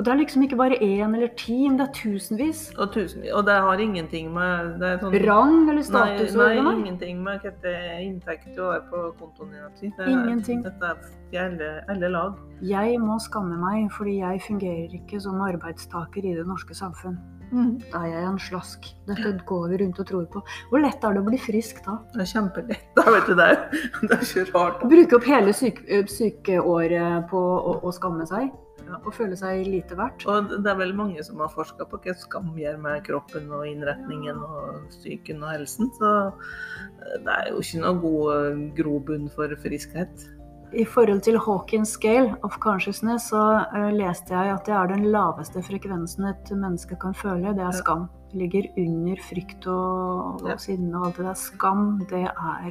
Og 0.00 0.04
det 0.06 0.12
er 0.14 0.20
liksom 0.22 0.44
ikke 0.46 0.56
bare 0.56 0.78
én 0.80 1.12
eller 1.12 1.28
ti, 1.36 1.58
men 1.68 1.74
det 1.76 1.84
er 1.90 1.92
tusenvis. 1.92 2.60
Og, 2.80 2.86
tusen, 2.94 3.26
og 3.36 3.42
det 3.44 3.56
har 3.66 3.80
ingenting 3.84 4.30
med 4.32 4.78
det 4.80 4.94
sånn, 5.02 5.16
Rang 5.26 5.68
eller 5.68 5.84
status 5.84 6.32
nei, 6.38 6.54
nei. 6.56 6.72
ingenting 6.78 7.18
med 7.20 7.44
er 7.44 7.98
inntekt 8.00 8.48
du 8.56 8.62
har 8.64 8.80
på 8.88 9.10
kontoen 9.18 9.50
din. 9.52 9.92
Det 9.92 10.06
er- 10.06 10.08
Ingenting. 10.08 10.62
Dette 10.64 10.80
er 10.94 10.96
i 11.34 11.36
alle, 11.36 11.68
alle 11.92 12.08
lag. 12.08 12.38
Jeg 12.62 12.96
må 12.98 13.18
skamme 13.20 13.58
meg 13.60 13.90
fordi 13.92 14.20
jeg 14.22 14.40
fungerer 14.40 14.96
ikke 15.02 15.20
som 15.20 15.36
arbeidstaker 15.44 16.24
i 16.24 16.32
det 16.34 16.46
norske 16.48 16.72
samfunn. 16.72 17.18
Da 17.50 18.04
er 18.06 18.12
jeg 18.14 18.24
en 18.24 18.38
slask. 18.38 18.88
Dette 19.08 19.32
går 19.44 19.68
vi 19.68 19.84
rundt 19.84 19.98
og 20.00 20.06
tror 20.06 20.26
på. 20.30 20.42
Hvor 20.70 20.80
lett 20.80 21.04
er 21.04 21.12
det 21.12 21.20
å 21.20 21.26
bli 21.26 21.36
frisk 21.36 21.84
da? 21.84 21.98
Det 22.14 22.22
er 22.22 22.30
kjempelett. 22.30 22.84
Da 22.96 23.02
vet 23.10 23.26
du 23.26 23.34
det. 23.34 23.50
Det 24.06 24.16
er 24.16 24.22
ikke 24.24 24.44
rart. 24.54 24.80
Bruke 24.88 25.18
opp 25.18 25.24
hele 25.28 25.52
syke, 25.52 26.04
sykeåret 26.08 27.26
på 27.28 27.36
å, 27.36 27.80
å 27.84 27.92
skamme 27.92 28.24
seg 28.30 28.48
Ja. 28.86 28.98
og 29.04 29.14
føle 29.14 29.36
seg 29.38 29.64
lite 29.68 29.96
verdt. 29.98 30.26
Og 30.30 30.50
det 30.50 30.70
er 30.70 30.78
vel 30.80 30.94
mange 30.96 31.22
som 31.26 31.40
har 31.42 31.52
forska 31.52 31.86
på 31.90 32.00
hva 32.04 32.16
skam 32.18 32.52
gjør 32.58 32.80
med 32.82 33.04
kroppen 33.06 33.50
og 33.54 33.66
innretningen 33.68 34.42
og 34.42 34.90
psyken 34.92 35.44
og 35.44 35.54
helsen. 35.54 35.90
Så 35.98 36.12
eh, 36.26 37.16
det 37.24 37.36
er 37.36 37.48
jo 37.52 37.62
ikke 37.62 37.82
noe 37.84 38.02
god 38.04 38.34
eh, 38.36 38.60
grobunn 38.80 39.30
for 39.34 39.56
friskhet. 39.62 40.28
I 40.70 40.84
forhold 40.86 41.24
til 41.26 41.38
Hawkins 41.42 41.96
scale 41.96 42.36
of 42.46 42.58
consciousness 42.62 43.32
så 43.32 43.42
ø, 43.74 43.88
leste 43.90 44.30
jeg 44.30 44.52
at 44.54 44.68
det 44.68 44.74
er 44.76 44.92
den 44.92 45.08
laveste 45.10 45.62
frekvensen 45.66 46.28
et 46.30 46.52
menneske 46.54 46.94
kan 47.00 47.14
føle. 47.14 47.56
Det 47.58 47.64
er 47.66 47.74
skam. 47.74 48.06
Det 48.30 48.38
ligger 48.44 48.68
under 48.78 49.18
frykt 49.26 49.66
og, 49.66 50.44
og 50.46 50.62
sinne 50.62 50.94
og 50.94 51.08
alt 51.08 51.18
det 51.18 51.26
der. 51.26 51.40
Skam, 51.42 51.82
det 52.12 52.22
er 52.28 52.70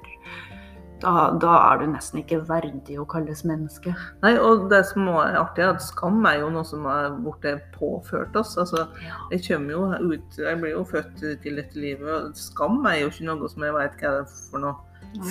da, 1.01 1.32
da 1.39 1.51
er 1.74 1.79
du 1.79 1.86
nesten 1.91 2.20
ikke 2.22 2.41
verdig 2.48 2.98
å 3.00 3.06
kalles 3.08 3.44
menneske. 3.48 3.94
Nei, 4.24 4.34
og 4.38 4.70
det 4.70 4.82
som 4.89 5.08
er 5.08 5.38
artig, 5.39 5.63
er 5.63 5.74
at 5.75 5.82
skam 5.82 6.25
er 6.25 6.39
jo 6.41 6.50
noe 6.50 6.63
som 6.68 6.86
er 6.91 7.10
blitt 7.24 7.63
påført 7.77 8.36
oss. 8.36 8.58
Altså, 8.58 8.88
jeg 9.32 9.44
kommer 9.48 9.72
jo 9.72 10.13
ut 10.13 10.38
Jeg 10.38 10.60
blir 10.62 10.72
jo 10.75 10.84
født 10.84 11.24
til 11.44 11.56
dette 11.56 11.75
livet, 11.79 12.10
og 12.29 12.36
skam 12.36 12.86
er 12.86 13.00
jo 13.03 13.10
ikke 13.10 13.25
noe 13.29 13.50
som 13.50 13.63
jeg 13.63 13.74
vet 13.74 13.98
hva 14.01 14.12
det 14.18 14.25
er 14.25 14.38
for 14.51 14.60
noe. 14.60 14.75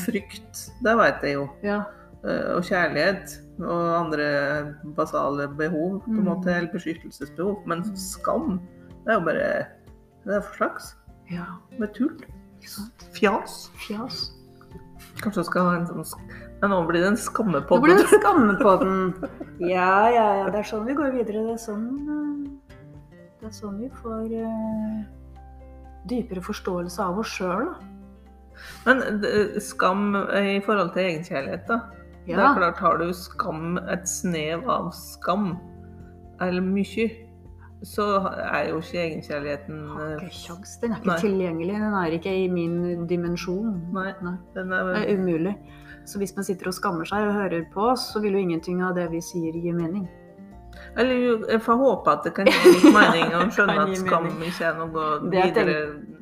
Frykt, 0.04 0.64
det 0.82 0.96
vet 0.98 1.22
jeg 1.22 1.34
jo. 1.36 1.48
Ja. 1.62 1.82
Eh, 2.24 2.56
Og 2.56 2.64
kjærlighet 2.66 3.36
og 3.60 3.84
andre 3.94 4.74
basale 4.96 5.46
behov, 5.48 6.00
på 6.04 6.10
en 6.10 6.16
Mm. 6.24 6.24
måte, 6.26 6.50
eller 6.50 6.72
beskyttelsesbehov. 6.72 7.62
Men 7.66 7.84
skam, 7.96 8.58
det 9.04 9.12
er 9.14 9.20
jo 9.20 9.24
bare 9.24 9.66
Det 10.26 10.34
er 10.36 10.40
for 10.40 10.54
slags. 10.56 10.94
ja. 11.30 11.44
Er 11.80 11.86
tull. 11.94 12.16
Fjas. 13.14 13.70
Fjas. 13.86 14.32
Kanskje 15.18 15.42
jeg 15.42 15.48
skal 15.48 15.66
ha 15.66 15.74
en 15.78 15.86
sånn 15.88 16.24
Men 16.62 16.72
nå 16.72 16.78
blir 16.86 17.02
det 17.02 17.10
en 17.12 17.18
Det 17.18 17.62
Nå 17.70 17.78
blir 17.82 17.96
en 17.96 18.10
skamme 18.10 18.54
på 18.60 18.72
den. 18.82 18.96
Ja, 19.58 20.08
ja, 20.10 20.26
ja. 20.42 20.48
Det 20.50 20.62
er 20.62 20.70
sånn 20.70 20.86
vi 20.86 20.96
går 20.98 21.12
videre. 21.16 21.44
Det 21.46 21.54
er 21.54 21.62
sånn, 21.62 21.84
eh, 22.14 22.74
det 23.40 23.50
er 23.50 23.54
sånn 23.54 23.78
vi 23.82 23.90
får 24.00 24.32
uh, 24.32 24.98
dypere 26.10 26.42
forståelse 26.42 27.02
av 27.02 27.22
oss 27.22 27.36
sjøl. 27.38 27.70
Men 28.86 29.22
skam 29.62 30.16
i 30.34 30.58
forhold 30.66 30.94
til 30.94 31.06
egenkjærlighet, 31.06 31.68
da. 31.70 31.80
Det 32.28 32.34
er 32.36 32.58
klart, 32.58 32.80
har 32.82 32.98
du 33.00 33.12
skam, 33.16 33.78
et 33.88 34.04
snev 34.08 34.66
av 34.68 34.90
skam, 34.92 35.54
eller 36.44 36.60
mye, 36.60 37.06
så 37.82 38.06
er 38.52 38.68
jo 38.70 38.80
ikke 38.82 39.02
egenkjærligheten 39.04 39.82
Har 39.92 40.06
eh, 40.06 40.26
ikke 40.26 40.34
kjangs. 40.34 40.76
Den 40.82 40.92
er 40.92 41.02
ikke 41.02 41.12
Nei. 41.12 41.18
tilgjengelig. 41.22 41.74
Den 41.74 41.94
er 41.94 42.16
ikke 42.18 42.34
i 42.34 42.46
min 42.50 43.06
dimensjon. 43.10 43.74
Nei. 43.94 44.12
Nei. 44.22 44.36
Den 44.54 44.72
er, 44.72 44.94
Det 44.94 45.04
er 45.04 45.18
umulig. 45.18 45.56
Så 46.08 46.18
hvis 46.18 46.34
man 46.36 46.44
sitter 46.44 46.70
og 46.70 46.74
skammer 46.74 47.08
seg 47.08 47.28
og 47.28 47.36
hører 47.36 47.66
på 47.72 47.90
oss, 47.92 48.08
så 48.12 48.22
vil 48.24 48.32
jo 48.32 48.42
ingenting 48.42 48.80
av 48.82 48.96
det 48.96 49.10
vi 49.12 49.20
sier, 49.22 49.52
gi 49.52 49.72
mening. 49.72 50.08
Eller 50.98 51.44
jeg 51.50 51.60
får 51.62 51.76
håpe 51.78 52.10
at 52.10 52.26
det 52.26 52.32
kan 52.36 52.48
gi 52.48 52.54
litt 52.64 52.86
mening 52.94 53.34
å 53.36 53.42
skjønne 53.52 53.80
at 53.84 53.96
skam 53.98 54.28
ikke 54.46 54.70
er 54.70 54.78
noe 54.78 55.08
videre 55.26 55.50
videre 55.50 55.74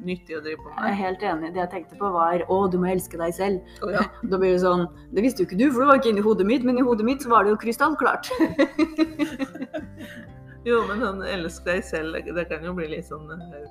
nyttig 0.06 0.38
å 0.38 0.42
drive 0.44 0.62
på 0.62 0.72
Jeg 0.72 0.92
er 0.92 0.98
helt 1.00 1.24
enig. 1.30 1.50
Det 1.54 1.62
jeg 1.62 1.72
tenkte 1.72 1.98
på 2.00 2.10
var 2.14 2.44
å, 2.52 2.60
du 2.70 2.78
må 2.82 2.90
elske 2.92 3.20
deg 3.20 3.34
selv. 3.36 3.74
Oh, 3.82 3.92
ja. 3.94 4.06
Da 4.30 4.40
blir 4.40 4.54
det 4.54 4.62
sånn 4.64 4.86
Det 5.14 5.24
visste 5.24 5.42
jo 5.42 5.50
ikke 5.50 5.60
du, 5.60 5.66
for 5.70 5.82
det 5.82 5.90
var 5.90 6.00
ikke 6.00 6.12
inni 6.12 6.26
hodet 6.26 6.48
mitt, 6.48 6.66
men 6.66 6.80
i 6.80 6.86
hodet 6.86 7.08
mitt 7.08 7.24
så 7.24 7.32
var 7.32 7.46
det 7.46 7.54
jo 7.54 7.60
krystallklart. 7.64 8.30
Jo, 10.66 10.80
men 10.88 10.98
sånn 11.00 11.20
elsk 11.30 11.64
deg 11.64 11.82
selv, 11.86 12.16
det- 12.34 12.48
kan 12.50 12.64
jo 12.64 12.72
bli 12.74 12.88
litt 12.88 13.04
sånn, 13.06 13.28
eh, 13.30 13.68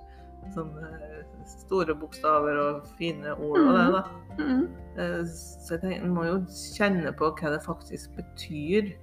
sånn 0.56 0.72
eh, 0.80 1.24
store 1.46 1.94
bokstaver 1.96 2.58
og 2.58 2.88
fine 2.98 3.34
ord 3.36 3.60
og 3.60 3.74
det, 3.76 3.88
da. 3.92 4.04
Mm. 4.40 4.68
Eh, 4.98 5.24
Så 5.26 5.72
jeg 5.76 5.82
tenker, 5.82 6.04
en 6.04 6.14
må 6.16 6.24
jo 6.26 6.38
kjenne 6.48 7.12
på 7.18 7.32
hva 7.36 7.52
det 7.52 7.62
faktisk 7.66 8.16
betyr 8.16 8.94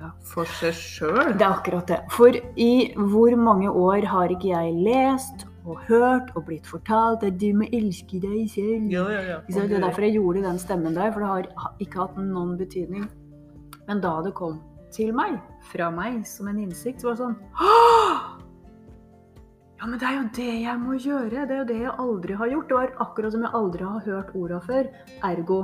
Ja. 0.00 0.10
for 0.22 0.44
seg 0.44 0.72
sjøl. 0.74 1.32
Det 1.38 1.42
er 1.42 1.52
akkurat 1.54 1.86
det. 1.86 2.00
For 2.10 2.28
i 2.56 2.92
hvor 2.96 3.34
mange 3.36 3.68
år 3.68 4.04
har 4.04 4.28
ikke 4.28 4.50
jeg 4.54 4.74
lest 4.84 5.46
og 5.66 5.78
hørt 5.88 6.30
og 6.36 6.46
blitt 6.46 6.66
fortalt 6.66 7.22
at 7.24 7.38
du 7.38 7.52
må 7.54 7.64
elske 7.72 8.20
deg 8.20 8.48
selv? 8.50 8.90
Ja, 8.92 9.08
ja? 9.08 9.40
Det 9.48 9.70
er 9.72 9.80
derfor 9.80 10.02
jeg 10.02 10.14
gjorde 10.14 10.42
den 10.42 10.58
stemmen 10.58 10.94
der, 10.94 11.10
for 11.12 11.20
det 11.20 11.28
har 11.56 11.74
ikke 11.80 11.94
hatt 12.00 12.16
noen 12.16 12.56
betydning. 12.58 13.08
Men 13.88 14.00
da 14.00 14.20
det 14.22 14.34
kom 14.34 14.60
til 14.94 15.10
meg, 15.16 15.36
fra 15.72 15.90
meg, 15.94 16.22
som 16.28 16.48
en 16.50 16.62
innsikt, 16.62 17.04
var 17.06 17.18
sånn 17.18 17.36
«Åh! 17.60 18.30
Ja, 19.80 19.88
men 19.90 19.98
det 20.00 20.06
er 20.08 20.14
jo 20.16 20.28
det 20.36 20.52
jeg 20.62 20.80
må 20.80 20.94
gjøre. 20.96 21.42
Det 21.44 21.52
er 21.52 21.58
jo 21.58 21.66
det 21.68 21.78
jeg 21.82 21.94
aldri 22.00 22.36
har 22.40 22.48
gjort. 22.48 22.68
Det 22.70 22.76
var 22.78 22.92
akkurat 23.04 23.34
som 23.34 23.42
jeg 23.44 23.52
aldri 23.58 23.84
har 23.84 24.06
hørt 24.06 24.30
orda 24.38 24.60
før. 24.64 24.86
Ergo, 25.28 25.58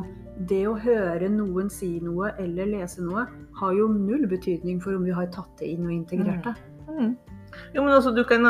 det 0.51 0.59
å 0.69 0.75
høre 0.83 1.31
noen 1.33 1.71
si 1.73 1.95
noe 2.05 2.33
eller 2.43 2.69
lese 2.69 3.01
noe, 3.07 3.25
har 3.61 3.73
jo 3.79 3.87
null 3.95 4.27
betydning 4.29 4.83
for 4.83 4.99
om 4.99 5.07
vi 5.09 5.15
har 5.17 5.31
tatt 5.33 5.55
det 5.63 5.71
inn 5.73 5.87
og 5.87 5.95
integrert 5.95 6.51
det. 6.51 6.55
Mm. 6.91 7.15
Jo, 7.73 7.81
men 7.83 7.95
altså, 7.95 8.13
du 8.13 8.21
kan 8.29 8.45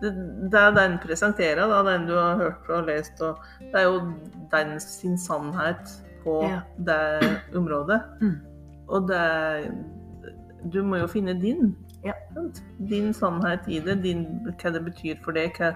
det 0.00 0.58
er 0.62 0.74
den 0.76 0.96
presenterer, 1.02 1.68
da, 1.68 1.82
den 1.86 2.06
du 2.08 2.14
har 2.16 2.38
hørt 2.40 2.68
og 2.72 2.86
lest, 2.88 3.20
og 3.20 3.42
det 3.60 3.82
er 3.82 3.88
jo 3.88 4.00
den 4.52 4.76
sin 4.80 5.18
sannhet 5.18 5.92
på 6.24 6.40
Ja. 6.46 6.62
det 6.78 7.00
området. 7.58 8.00
Mm. 8.22 8.38
Og 8.88 9.08
det 9.08 9.70
Du 10.72 10.82
må 10.82 10.98
jo 10.98 11.06
finne 11.06 11.36
din. 11.38 11.76
Ja. 12.04 12.14
Din 12.90 13.12
sannhet 13.14 13.68
i 13.70 13.78
det, 13.80 14.00
din, 14.02 14.24
hva 14.58 14.72
det 14.74 14.82
betyr 14.84 15.20
for 15.24 15.36
deg. 15.36 15.54
Hva, 15.54 15.70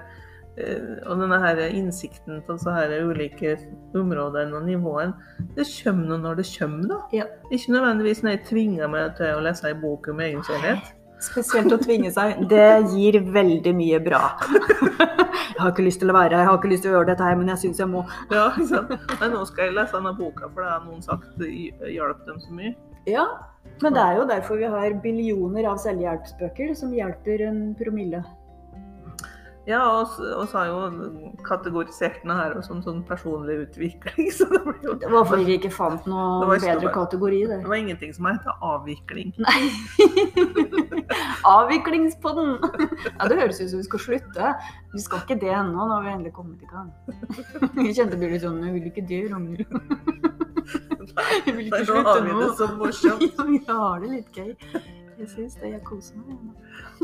eh, 0.58 0.96
og 1.06 1.22
denne 1.22 1.38
her 1.42 1.60
innsikten 1.68 2.42
på 2.46 2.56
så 2.58 2.74
her 2.74 2.94
ulike 3.06 3.54
områder 3.94 4.50
og 4.52 4.66
nivåer, 4.66 5.14
det 5.56 5.68
kommer 5.76 6.10
nå 6.10 6.18
når 6.24 6.42
det 6.42 6.48
kommer, 6.56 6.88
da. 6.90 6.98
Ja. 7.14 7.28
Ikke 7.50 7.76
nødvendigvis 7.76 8.24
når 8.24 8.36
jeg 8.36 8.44
tvinger 8.50 8.90
meg 8.90 9.14
til 9.20 9.38
å 9.38 9.46
lese 9.46 9.70
ei 9.70 9.78
bok 9.78 10.10
om 10.10 10.20
egen 10.26 10.42
sannhet. 10.50 10.92
Spesielt 11.22 11.70
å 11.70 11.78
tvinge 11.78 12.10
seg. 12.10 12.42
Det 12.50 12.68
gir 12.90 13.20
veldig 13.22 13.76
mye 13.78 14.02
bra. 14.02 14.24
Jeg 15.52 15.60
har 15.60 15.70
ikke 15.70 15.84
lyst 15.86 16.00
til 16.02 16.10
å 16.10 16.14
være 16.16 16.34
her, 16.34 16.40
jeg 16.42 16.48
har 16.48 16.56
ikke 16.58 16.70
lyst 16.72 16.82
til 16.82 16.90
å 16.90 16.94
gjøre 16.96 17.12
dette 17.12 17.26
her, 17.26 17.36
men 17.38 17.50
jeg 17.52 17.60
syns 17.62 17.78
jeg 17.78 17.86
må. 17.92 18.00
Ja, 18.32 18.48
ikke 18.50 18.66
sant? 18.72 18.94
Men 19.20 19.30
nå 19.36 19.42
skal 19.46 19.68
jeg 19.68 19.76
lese 19.76 19.94
denne 19.94 20.12
boka, 20.18 20.48
for 20.48 20.64
det 20.64 20.70
har 20.72 20.82
noen 20.82 21.04
sagt 21.04 21.44
hjalp 21.92 22.24
dem 22.26 22.40
så 22.42 22.56
mye. 22.56 22.72
Ja, 23.06 23.24
men 23.82 23.94
det 23.96 24.02
er 24.02 24.20
jo 24.20 24.28
derfor 24.28 24.60
vi 24.60 24.68
har 24.70 24.94
billioner 25.02 25.66
av 25.72 25.80
selvhjelpsbøker 25.82 26.74
som 26.78 26.92
hjelper 26.94 27.42
en 27.48 27.64
promille. 27.78 28.22
Ja, 29.62 29.78
og 30.00 30.16
og 30.18 30.48
så 30.50 30.58
har 30.58 30.66
jo 30.72 31.34
kategorisert 31.46 32.16
den 32.24 32.32
her 32.34 32.56
som 32.66 32.80
sånn 32.82 33.04
personlig 33.06 33.60
utvikling, 33.68 34.30
så 34.36 34.48
det 34.50 34.58
ble 34.64 34.74
jo 34.82 34.94
Det 34.98 35.10
var 35.12 35.28
fordi 35.28 35.44
vi 35.46 35.54
ikke 35.60 35.70
fant 35.70 36.08
noe 36.10 36.48
bedre 36.50 36.80
noe- 36.82 36.94
kategori, 36.96 37.38
det. 37.46 37.58
Det 37.62 37.70
var 37.70 37.78
ingenting 37.78 38.14
som 38.16 38.26
heter 38.26 38.58
avvikling. 38.58 39.30
Nei. 39.46 39.60
Avviklingspodden! 41.46 42.56
Ja, 43.18 43.28
det 43.30 43.38
høres 43.38 43.60
ut 43.62 43.70
som 43.70 43.78
vi 43.78 43.86
skal 43.86 44.02
slutte. 44.02 44.50
Vi 44.96 45.02
skal 45.04 45.22
ikke 45.22 45.38
det 45.42 45.54
ennå, 45.54 45.78
nå 45.86 45.94
har 45.94 46.02
vi 46.08 46.12
endelig 46.16 46.34
kommet 46.36 46.62
i 46.62 46.70
gang. 46.70 46.90
Jeg 47.86 47.94
kjente 48.00 48.16
det 48.16 48.20
ble 48.22 48.32
litt 48.34 48.42
sånn 48.44 48.60
Jeg 48.66 48.74
vil 48.76 48.90
ikke 48.90 49.06
det, 49.10 49.22
Ragnhild. 49.30 50.11
Jeg 51.46 51.54
vil 51.56 51.66
ikke 51.66 51.82
ikke 51.82 51.94
nå 51.94 52.02
har 52.02 52.18
slutte 52.18 52.26
vi 52.26 52.34
det 52.40 52.50
så 52.58 52.68
morsomt. 52.78 53.22
Ja, 53.38 53.46
vi 53.48 53.60
har 53.68 54.02
det 54.02 54.10
litt 54.12 54.36
gøy. 54.36 54.52
Jeg 55.18 55.30
syns 55.30 55.56
det. 55.60 55.72
Jeg 55.74 55.82
koser 55.86 56.20
meg. 56.20 56.38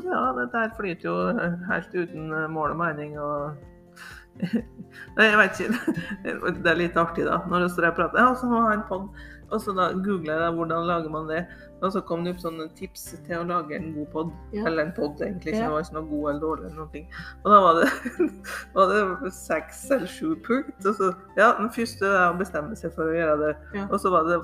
Ja, 0.05 0.21
dette 0.39 0.63
her 0.65 0.71
flyter 0.79 1.09
jo 1.09 1.17
helt 1.69 1.97
uten 1.97 2.33
eh, 2.33 2.47
mål 2.53 2.77
og 2.77 2.81
mening 2.83 3.19
og 3.21 3.65
Nei, 5.19 5.25
jeg 5.25 5.39
vet 5.41 5.61
ikke. 5.65 5.95
Det 6.63 6.71
er 6.71 6.79
litt 6.79 6.99
artig, 7.01 7.25
da. 7.27 7.41
Når 7.51 7.67
jeg 7.67 7.75
står 7.75 7.89
og 7.91 7.97
prater 7.97 8.23
Ja, 8.23 8.35
så 8.39 8.47
må 8.47 8.61
jeg 8.61 8.69
ha 8.69 8.77
en 8.77 8.85
pod. 8.87 9.09
Og 9.49 9.63
så 9.65 9.73
da 9.75 9.89
googler 9.97 10.35
jeg 10.35 10.43
da, 10.45 10.51
hvordan 10.55 10.87
lager 10.87 11.11
man 11.13 11.27
det, 11.31 11.41
og 11.83 11.93
så 11.95 12.01
kom 12.05 12.25
det 12.25 12.35
opp 12.35 12.41
sånne 12.43 12.67
tips 12.75 13.05
til 13.27 13.37
å 13.39 13.45
lage 13.47 13.77
en 13.77 13.93
god 13.95 14.07
pod. 14.13 14.33
Ja. 14.53 14.65
Eller 14.67 14.87
en 14.87 14.93
pod, 14.97 15.21
egentlig. 15.21 15.55
Så 15.55 15.61
Ja. 15.61 15.67
det 15.69 15.71
var 15.73 15.81
ikke 15.85 15.95
noe 15.99 16.11
god 16.11 16.31
eller 16.31 16.41
dårlig. 16.41 16.65
eller 16.67 16.77
noen 16.77 16.93
ting. 16.93 17.07
Og 17.45 17.51
da 17.53 17.61
var 17.61 17.75
det, 17.81 17.89
var 18.75 18.93
det 19.23 19.33
seks 19.35 19.91
eller 19.91 20.07
sju 20.07 20.35
punkt. 20.47 20.87
Og 20.87 20.95
så, 20.99 21.13
ja, 21.37 21.53
Den 21.59 21.71
første 21.71 22.05
er 22.07 22.33
å 22.33 22.39
bestemme 22.39 22.77
seg 22.77 22.93
for 22.95 23.05
å 23.13 23.15
gjøre 23.17 23.39
det. 23.47 23.55
Ja. 23.75 23.87
Og 23.91 24.01
så 24.01 24.11
var 24.11 24.25
det 24.29 24.41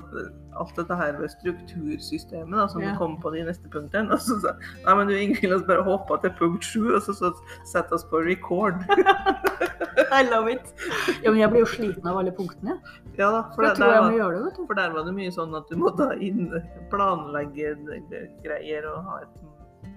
alt 0.55 0.75
dette 0.77 0.95
her 0.95 1.17
ved 1.19 1.29
struktursystemet 1.35 2.55
da, 2.55 2.67
som 2.71 2.81
Ja. 2.81 2.95
kom 2.97 3.17
på 3.21 3.31
de 3.33 3.43
neste 3.43 3.67
punktene. 3.69 4.11
Og 4.13 4.19
så 4.19 4.39
sa 4.41 4.53
nei, 4.85 4.95
men 4.95 5.07
du 5.07 5.13
Ingvild, 5.13 5.51
la 5.51 5.55
oss 5.57 5.67
bare 5.67 5.83
hoppe 5.83 6.21
til 6.21 6.31
punkt 6.39 6.63
sju, 6.63 6.93
og 6.95 7.01
så, 7.03 7.11
så 7.13 7.33
sette 7.65 7.91
oss 7.93 8.05
på 8.05 8.23
record. 8.25 8.79
I 10.11 10.21
love 10.29 10.51
it. 10.51 10.73
Ja, 11.23 11.31
men 11.31 11.39
jeg 11.39 11.51
blir 11.53 11.63
jo 11.63 11.71
sliten 11.71 12.07
av 12.09 12.19
alle 12.21 12.33
punktene. 12.35 12.77
Ja 13.17 13.31
da, 13.31 13.41
for 13.55 13.65
Jeg 13.65 13.77
det, 13.77 13.85
der 13.85 14.01
var, 14.01 14.13
gjøre 14.19 14.37
det, 14.37 14.43
vet 14.45 14.59
du. 14.59 14.65
For 14.67 14.79
der 14.81 14.93
var 14.95 15.07
det 15.07 15.15
mye 15.15 15.33
sånn 15.33 15.55
at 15.57 15.69
du 15.71 15.79
måtte 15.79 16.09
ha 16.11 16.17
inn, 16.19 16.49
planlegge 16.91 17.75
greier 18.43 18.89
og 18.91 19.09
ha 19.09 19.21
et 19.23 19.43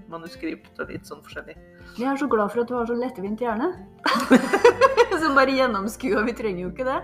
manuskript 0.09 0.79
og 0.81 0.91
litt 0.93 1.09
sånn 1.09 1.21
forskjellig. 1.25 1.57
Jeg 1.99 2.07
er 2.09 2.19
så 2.21 2.29
glad 2.31 2.53
for 2.53 2.63
at 2.63 2.71
du 2.71 2.77
har 2.77 2.89
så 2.89 2.97
lettvint 2.97 3.43
hjerne. 3.43 3.71
Som 5.23 5.35
bare 5.35 5.55
gjennomskuer. 5.57 6.21
Vi 6.29 6.35
trenger 6.37 6.63
jo 6.63 6.71
ikke 6.71 6.87
det. 6.87 6.99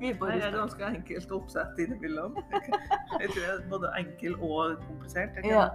Vi 0.00 0.12
bare 0.18 0.38
det 0.38 0.48
er 0.48 0.56
ganske 0.56 0.86
enkelt 0.86 1.34
oppsett 1.36 1.82
innimellom. 1.82 2.38
Jeg 3.22 3.28
tror 3.34 3.42
jeg 3.42 3.50
er 3.52 3.64
både 3.70 3.90
enkel 4.00 4.38
og 4.40 4.78
komplisert. 4.86 5.36
Ja, 5.46 5.66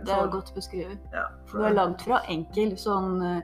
Det 0.00 0.14
er 0.14 0.30
godt 0.32 0.54
beskrevet. 0.56 1.02
Ja, 1.12 1.26
For 1.50 1.60
du 1.60 1.68
er 1.68 1.76
langt 1.76 2.02
fra 2.06 2.22
enkel 2.32 2.72
sånn 2.80 3.20
eh, 3.22 3.42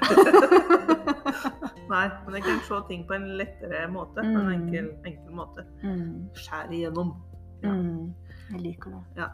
Nei, 1.90 2.04
men 2.24 2.36
jeg 2.38 2.44
kan 2.46 2.60
se 2.68 2.78
ting 2.88 3.02
på 3.08 3.14
en 3.16 3.24
lettere 3.40 3.80
måte. 3.90 4.22
På 4.22 4.26
en 4.26 4.46
Mm. 4.46 4.52
enkel, 4.56 4.90
enkel 5.06 5.32
måte. 5.34 5.64
mm, 5.82 6.28
Skjære 6.34 6.72
igjennom. 6.76 7.14
Ja. 7.62 7.72
mm, 7.72 8.14
Jeg 8.52 8.60
liker 8.60 8.90
det. 9.16 9.28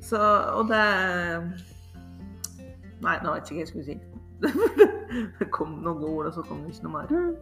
Så, 0.00 0.18
og 0.58 0.68
det 0.68 0.80
Nei, 3.04 3.18
nå 3.22 3.32
vet 3.34 3.50
jeg 3.50 3.52
ikke 3.52 3.54
hva 3.54 3.60
jeg 3.60 3.68
skulle 3.68 3.84
si. 3.84 3.96
Det 5.38 5.50
kom 5.54 5.76
noen 5.84 6.02
ord, 6.04 6.26
og 6.26 6.34
så 6.34 6.42
kom 6.42 6.62
det 6.64 6.72
ikke 6.74 6.84
noe 6.88 6.92
mer. 6.94 7.06
Mm. 7.12 7.34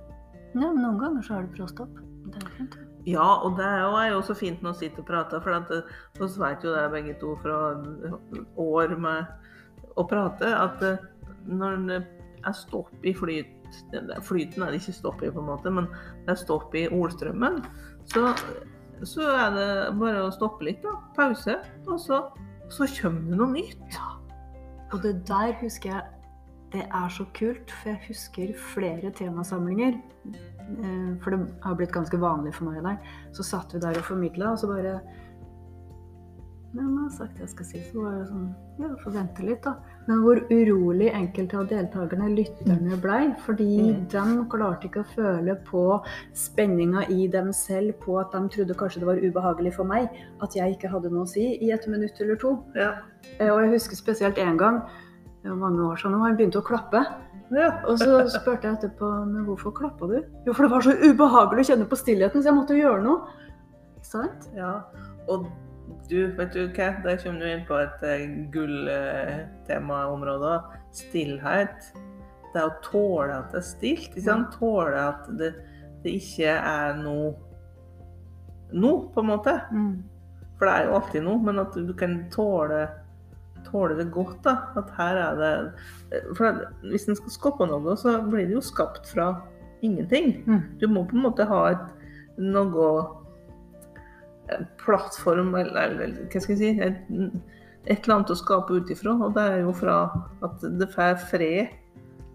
Ja, 0.61 0.69
men 0.73 0.83
noen 0.83 0.99
ganger 1.01 1.23
så 1.25 1.35
er 1.39 1.47
det 1.47 1.55
bråstopp. 1.57 1.95
Det 2.27 2.43
er 2.43 2.51
fint. 2.59 2.75
Ja, 3.07 3.25
og 3.47 3.57
det 3.59 3.65
er 3.67 3.81
jo, 4.11 4.19
også 4.19 4.35
fint 4.39 4.61
når 4.63 4.73
vi 4.77 4.79
sitter 4.87 5.01
og 5.03 5.07
prater, 5.09 5.41
for 5.43 5.51
eh, 5.55 5.83
vi 6.19 6.27
vet 6.43 6.65
jo 6.67 6.75
det 6.75 6.91
begge 6.93 7.15
to 7.21 7.33
fra 7.43 7.57
år 8.63 8.93
med 9.01 9.25
å 9.97 10.05
prate, 10.11 10.51
at 10.55 10.83
eh, 10.87 10.99
når 11.47 11.83
det 11.89 11.99
er 12.43 12.57
stopp 12.57 13.07
i 13.07 13.15
flyt 13.17 13.59
Flyten 14.27 14.63
er 14.63 14.73
det 14.73 14.83
ikke 14.83 14.93
stopp 14.93 15.23
i, 15.25 15.31
på 15.33 15.41
en 15.41 15.49
måte, 15.49 15.71
men 15.73 15.87
det 16.27 16.35
er 16.35 16.41
stopp 16.43 16.75
i 16.77 16.83
ordstrømmen, 16.93 17.63
så, 18.05 18.35
så 19.09 19.29
er 19.33 19.55
det 19.55 19.69
bare 19.97 20.27
å 20.27 20.33
stoppe 20.35 20.67
litt, 20.69 20.83
da. 20.85 20.93
Pause. 21.17 21.55
Og 21.87 21.97
så, 22.03 22.19
så 22.69 22.89
kommer 22.99 23.31
det 23.31 23.39
noe 23.41 23.55
nytt. 23.55 23.97
Og 24.93 25.01
det 25.07 25.15
der 25.29 25.55
husker 25.63 25.95
jeg 25.95 26.11
Det 26.73 26.85
er 26.85 27.09
så 27.13 27.25
kult, 27.37 27.73
for 27.81 27.93
jeg 27.93 28.01
husker 28.11 28.53
flere 28.75 29.11
temasamlinger. 29.13 29.99
eh, 30.29 31.11
For 31.21 31.35
det 31.35 31.41
har 31.65 31.75
blitt 31.77 31.93
ganske 31.93 32.21
vanlig 32.21 32.55
for 32.57 32.71
meg 32.71 32.85
der. 32.85 33.17
Så 33.37 33.45
satt 33.45 33.75
vi 33.75 33.81
der 33.81 33.99
og 34.01 34.05
formidla, 34.05 34.53
og 34.53 34.61
så 34.61 34.69
bare 34.69 35.01
Ja, 36.75 36.81
jeg 36.81 37.03
har 37.03 37.11
sagt 37.13 37.35
det 37.37 37.41
jeg 37.45 37.49
skal 37.53 37.67
si. 37.69 37.81
Så 37.93 38.01
var 38.03 38.13
det 38.17 38.29
sånn 38.31 38.55
Ja, 38.81 38.89
får 39.03 39.13
vente 39.13 39.43
litt, 39.45 39.61
da. 39.63 39.75
Men 40.09 40.23
hvor 40.25 40.39
urolig 40.51 41.11
enkelte 41.13 41.59
av 41.61 41.67
deltakerne, 41.69 42.31
lytterne, 42.35 42.97
blei. 43.03 43.35
Fordi 43.45 43.67
Mm. 43.93 44.09
de 44.09 44.45
klarte 44.49 44.89
ikke 44.89 45.03
å 45.05 45.11
føle 45.15 45.57
på 45.69 45.83
spenninga 46.33 47.05
i 47.11 47.27
dem 47.29 47.53
selv 47.53 47.93
på 48.01 48.19
at 48.21 48.33
de 48.33 48.41
trodde 48.49 48.75
kanskje 48.75 49.01
det 49.01 49.07
var 49.07 49.17
ubehagelig 49.21 49.75
for 49.75 49.85
meg 49.85 50.09
at 50.41 50.55
jeg 50.55 50.77
ikke 50.79 50.89
hadde 50.91 51.11
noe 51.13 51.25
å 51.25 51.29
si 51.29 51.59
i 51.61 51.71
et 51.73 51.87
minutt 51.87 52.19
eller 52.21 52.37
to. 52.37 52.65
Ja. 52.75 52.95
Eh, 53.39 53.51
Og 53.51 53.61
jeg 53.63 53.73
husker 53.73 53.95
spesielt 53.97 54.39
en 54.39 54.57
gang, 54.57 54.83
det 55.43 55.51
var 55.51 55.57
mange 55.57 55.81
år 55.93 55.97
siden 55.97 56.13
nå, 56.13 56.21
han 56.25 56.37
begynte 56.37 56.63
å 56.63 56.65
klappe. 56.65 57.05
ja. 57.53 57.81
Og 57.87 57.99
så 57.99 58.27
spurte 58.31 58.63
jeg 58.63 58.79
etterpå 58.81 59.27
men 59.27 59.45
hvorfor 59.45 59.73
klappa 59.75 60.09
du? 60.09 60.25
Jo, 60.47 60.53
for 60.55 60.63
det 60.63 60.71
var 60.71 60.81
så 60.81 60.93
ubehagelig 60.97 61.61
å 61.61 61.77
kjenne 61.77 61.87
på 61.89 61.97
stillheten, 62.01 62.41
så 62.43 62.45
jeg 62.45 62.55
måtte 62.55 62.81
gjøre 62.81 63.03
noe. 63.03 63.27
Sant? 64.01 64.49
Ja, 64.57 64.83
og 65.29 65.47
du, 66.09 66.37
vet 66.37 66.55
du 66.55 66.61
hva? 66.67 66.89
Der 67.05 67.17
kommer 67.23 67.41
du 67.41 67.47
inn 67.51 67.69
på 67.69 67.75
et 67.81 67.99
uh, 68.05 68.11
gulltemaområde. 68.55 70.55
Stillhet. 70.97 71.79
Det 72.53 72.61
er 72.61 72.69
å 72.69 72.81
tåle 72.85 73.33
at 73.39 73.49
det 73.55 73.61
er 73.63 73.69
stilt. 73.69 74.11
Ikke 74.13 74.27
sant? 74.27 74.49
Tåle 74.61 74.99
at 75.01 75.23
det, 75.39 75.51
det 76.05 76.11
ikke 76.19 76.51
er 76.59 76.89
noe 77.01 77.29
nå, 78.73 78.93
på 79.13 79.21
en 79.21 79.29
måte. 79.29 79.55
Mm. 79.73 80.03
For 80.59 80.69
det 80.69 80.75
er 80.75 80.89
jo 80.89 80.99
alltid 80.99 81.25
noe, 81.27 81.41
men 81.43 81.63
at 81.63 81.77
du 81.77 81.93
kan 81.99 82.19
tåle, 82.33 82.83
tåle 83.69 83.97
det 83.99 84.11
godt. 84.15 84.41
da. 84.45 84.57
At 84.79 84.93
her 84.99 85.23
er 85.23 85.41
det 85.41 85.55
For 86.39 86.63
hvis 86.89 87.09
en 87.09 87.19
skal 87.19 87.37
skape 87.37 87.69
noe, 87.69 87.97
så 88.01 88.19
blir 88.27 88.49
det 88.49 88.57
jo 88.57 88.65
skapt 88.65 89.11
fra 89.13 89.35
ingenting. 89.83 90.37
Mm. 90.47 90.63
Du 90.81 90.87
må 90.89 91.05
på 91.09 91.19
en 91.19 91.27
måte 91.27 91.49
ha 91.49 91.65
et, 91.73 91.91
noe 92.39 92.93
plattform, 94.83 95.55
eller, 95.59 95.93
eller 95.93 96.17
hva 96.33 96.43
skal 96.43 96.57
jeg 96.57 96.61
si 96.61 96.71
et, 96.85 97.01
et 97.87 97.99
eller 97.99 98.19
annet 98.19 98.35
å 98.35 98.39
skape 98.39 98.79
ut 98.79 98.93
ifra. 98.95 99.17
Og 99.19 99.35
det 99.37 99.47
er 99.55 99.65
jo 99.65 99.75
fra 99.77 99.97
at 100.47 100.69
det 100.81 100.91
får 100.93 101.19
fred 101.31 101.73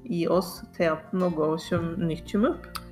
i 0.07 0.25
oss 0.31 0.61
til 0.77 0.93
at 0.95 1.15
noe 1.15 1.55
kjøm, 1.67 1.95
nytt 2.07 2.29
kommer 2.31 2.55
opp. 2.55 2.83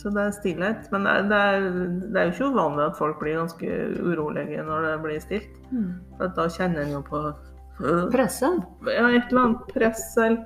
Så 0.00 0.08
det 0.14 0.22
er 0.22 0.32
stillhet. 0.32 0.88
Men 0.94 1.04
det 1.04 1.12
er, 1.12 1.28
det, 1.28 1.38
er, 1.38 1.68
det 2.06 2.20
er 2.20 2.28
jo 2.28 2.34
ikke 2.34 2.50
uvanlig 2.54 2.86
at 2.86 2.98
folk 2.98 3.20
blir 3.20 3.36
ganske 3.36 3.80
urolige 4.00 4.64
når 4.64 4.86
det 4.86 4.94
blir 5.04 5.22
stilt. 5.22 5.58
Mm. 5.70 5.90
For 6.16 6.28
at 6.28 6.38
da 6.38 6.46
kjenner 6.54 6.86
en 6.86 6.94
jo 6.96 7.02
på 7.04 7.20
øh, 7.28 8.06
Presse. 8.12 8.48
ja, 8.88 9.10
et 9.10 9.28
eller 9.28 9.42
annet 9.44 9.74
press 9.74 10.06
eller 10.16 10.40